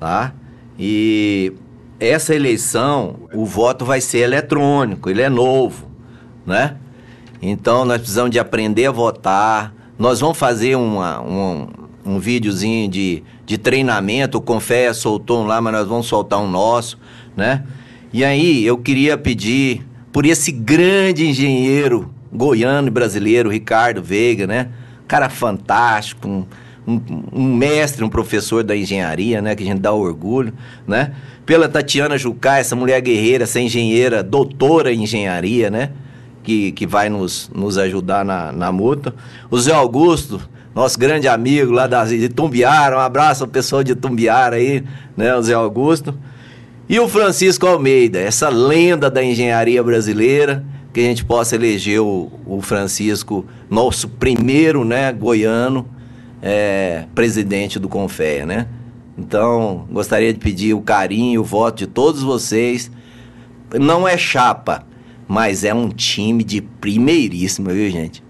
tá? 0.00 0.34
E 0.76 1.52
essa 2.00 2.34
eleição, 2.34 3.28
o 3.32 3.46
voto 3.46 3.84
vai 3.84 4.00
ser 4.00 4.18
eletrônico, 4.18 5.08
ele 5.08 5.22
é 5.22 5.28
novo, 5.28 5.88
né? 6.44 6.78
Então 7.40 7.84
nós 7.84 7.98
precisamos 7.98 8.32
de 8.32 8.40
aprender 8.40 8.86
a 8.86 8.90
votar. 8.90 9.72
Nós 9.96 10.18
vamos 10.18 10.36
fazer 10.36 10.74
uma, 10.74 11.22
um, 11.22 11.68
um 12.04 12.18
videozinho 12.18 12.88
de, 12.90 13.22
de 13.46 13.56
treinamento. 13.56 14.38
O 14.38 14.40
Confé 14.40 14.92
soltou 14.92 15.44
um 15.44 15.46
lá, 15.46 15.60
mas 15.60 15.72
nós 15.72 15.86
vamos 15.86 16.06
soltar 16.06 16.40
um 16.40 16.50
nosso, 16.50 16.98
né? 17.36 17.62
E 18.12 18.24
aí 18.24 18.64
eu 18.64 18.78
queria 18.78 19.16
pedir 19.16 19.86
por 20.12 20.26
esse 20.26 20.50
grande 20.50 21.24
engenheiro 21.24 22.12
goiano 22.32 22.88
e 22.88 22.90
brasileiro, 22.90 23.48
Ricardo 23.48 24.02
Veiga, 24.02 24.44
né? 24.44 24.70
Cara 25.06 25.28
fantástico, 25.28 26.26
um, 26.26 26.46
um, 26.86 27.00
um, 27.32 27.54
mestre, 27.54 28.04
um 28.04 28.08
professor 28.08 28.64
da 28.64 28.76
engenharia, 28.76 29.40
né? 29.40 29.54
Que 29.54 29.62
a 29.62 29.66
gente 29.66 29.80
dá 29.80 29.92
orgulho, 29.92 30.52
né? 30.86 31.12
Pela 31.46 31.68
Tatiana 31.68 32.18
Jucá, 32.18 32.58
essa 32.58 32.74
mulher 32.74 33.00
guerreira, 33.00 33.44
essa 33.44 33.60
engenheira, 33.60 34.22
doutora 34.22 34.92
em 34.92 35.02
engenharia, 35.02 35.70
né? 35.70 35.90
Que, 36.42 36.72
que 36.72 36.86
vai 36.86 37.08
nos, 37.08 37.50
nos 37.54 37.78
ajudar 37.78 38.24
na, 38.24 38.50
na 38.50 38.72
multa. 38.72 39.14
O 39.50 39.58
Zé 39.58 39.72
Augusto, 39.72 40.40
nosso 40.74 40.98
grande 40.98 41.28
amigo 41.28 41.70
lá 41.70 41.86
da, 41.86 42.04
de 42.04 42.28
Tumbiara, 42.28 42.96
um 42.96 43.00
abraço 43.00 43.44
ao 43.44 43.48
pessoal 43.48 43.84
de 43.84 43.94
Tumbiara 43.94 44.56
aí, 44.56 44.82
né? 45.16 45.34
O 45.36 45.42
Zé 45.42 45.54
Augusto. 45.54 46.14
E 46.88 46.98
o 46.98 47.08
Francisco 47.08 47.66
Almeida, 47.66 48.18
essa 48.18 48.48
lenda 48.48 49.08
da 49.08 49.22
engenharia 49.22 49.82
brasileira, 49.82 50.64
que 50.92 51.00
a 51.00 51.04
gente 51.04 51.24
possa 51.24 51.54
eleger 51.54 52.00
o, 52.00 52.30
o 52.44 52.60
Francisco, 52.60 53.46
nosso 53.70 54.08
primeiro 54.08 54.84
né, 54.84 55.10
goiano, 55.12 55.86
é, 56.42 57.04
presidente 57.14 57.78
do 57.78 57.88
Confé, 57.88 58.44
né? 58.44 58.66
Então, 59.16 59.86
gostaria 59.90 60.32
de 60.32 60.40
pedir 60.40 60.74
o 60.74 60.80
carinho, 60.80 61.40
o 61.40 61.44
voto 61.44 61.78
de 61.78 61.86
todos 61.86 62.22
vocês. 62.22 62.90
Não 63.78 64.06
é 64.06 64.18
chapa, 64.18 64.84
mas 65.28 65.64
é 65.64 65.72
um 65.72 65.88
time 65.88 66.42
de 66.42 66.60
primeiríssima, 66.60 67.72
viu, 67.72 67.88
gente? 67.88 68.22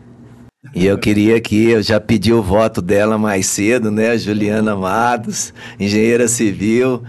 E 0.75 0.87
eu 0.87 0.97
queria 0.99 1.37
aqui, 1.37 1.71
eu 1.71 1.83
já 1.83 1.99
pedi 1.99 2.33
o 2.33 2.43
voto 2.43 2.81
dela 2.81 3.19
mais 3.19 3.47
cedo, 3.47 3.91
né? 3.91 4.17
Juliana 4.17 4.77
Matos, 4.77 5.53
engenheira 5.81 6.29
civil, 6.29 7.03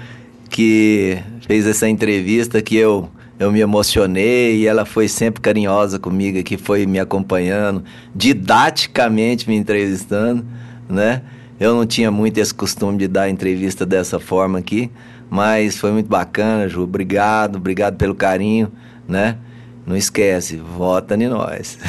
que 0.49 1.19
fez 1.45 1.67
essa 1.67 1.88
entrevista 1.88 2.61
que 2.61 2.75
eu 2.75 3.09
eu 3.39 3.51
me 3.51 3.59
emocionei 3.59 4.57
e 4.57 4.67
ela 4.67 4.86
foi 4.86 5.07
sempre 5.07 5.41
carinhosa 5.41 5.99
comigo, 5.99 6.41
que 6.43 6.57
foi 6.57 6.86
me 6.86 6.99
acompanhando, 6.99 7.84
didaticamente 8.15 9.49
me 9.49 9.55
entrevistando, 9.55 10.45
né? 10.93 11.21
Eu 11.59 11.75
não 11.75 11.85
tinha 11.85 12.09
muito 12.11 12.37
esse 12.37 12.53
costume 12.53 12.97
de 12.97 13.07
dar 13.07 13.29
entrevista 13.29 13.85
dessa 13.85 14.19
forma 14.19 14.59
aqui, 14.59 14.91
mas 15.29 15.77
foi 15.77 15.91
muito 15.91 16.07
bacana, 16.07 16.67
Ju. 16.67 16.83
Obrigado, 16.83 17.57
obrigado 17.57 17.97
pelo 17.97 18.15
carinho, 18.15 18.71
né? 19.07 19.37
Não 19.85 19.97
esquece, 19.97 20.57
vota 20.57 21.15
em 21.15 21.27
nós. 21.27 21.77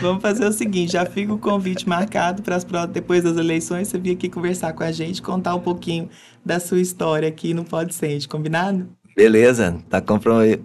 Vamos 0.00 0.20
fazer 0.20 0.46
o 0.46 0.52
seguinte, 0.52 0.92
já 0.92 1.06
fica 1.06 1.32
o 1.32 1.38
convite 1.38 1.88
marcado 1.88 2.42
para 2.42 2.56
as 2.56 2.64
depois 2.92 3.22
das 3.22 3.36
eleições 3.36 3.88
você 3.88 3.96
vir 3.98 4.12
aqui 4.12 4.28
conversar 4.28 4.72
com 4.72 4.82
a 4.82 4.92
gente, 4.92 5.22
contar 5.22 5.54
um 5.54 5.60
pouquinho 5.60 6.10
da 6.44 6.60
sua 6.60 6.80
história 6.80 7.28
aqui 7.28 7.54
no 7.54 7.64
Pode 7.64 7.94
Sente, 7.94 8.28
combinado? 8.28 8.88
Beleza, 9.16 9.78
tá 9.88 10.02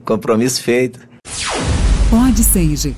compromisso 0.03 0.63
feito. 0.63 0.99
Pode 2.09 2.43
Senge. 2.43 2.95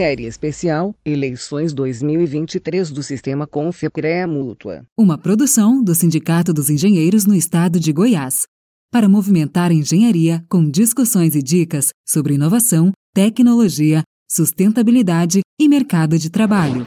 Série 0.00 0.24
especial 0.24 0.94
Eleições 1.04 1.74
2023 1.74 2.90
do 2.90 3.02
Sistema 3.02 3.46
Confecrea 3.46 4.26
Mútua. 4.26 4.82
Uma 4.96 5.18
produção 5.18 5.84
do 5.84 5.94
Sindicato 5.94 6.54
dos 6.54 6.70
Engenheiros 6.70 7.26
no 7.26 7.34
Estado 7.34 7.78
de 7.78 7.92
Goiás. 7.92 8.46
Para 8.90 9.10
movimentar 9.10 9.70
a 9.70 9.74
engenharia 9.74 10.42
com 10.48 10.66
discussões 10.66 11.34
e 11.34 11.42
dicas 11.42 11.90
sobre 12.08 12.32
inovação, 12.32 12.92
tecnologia, 13.12 14.02
sustentabilidade 14.26 15.40
e 15.60 15.68
mercado 15.68 16.18
de 16.18 16.30
trabalho. 16.30 16.86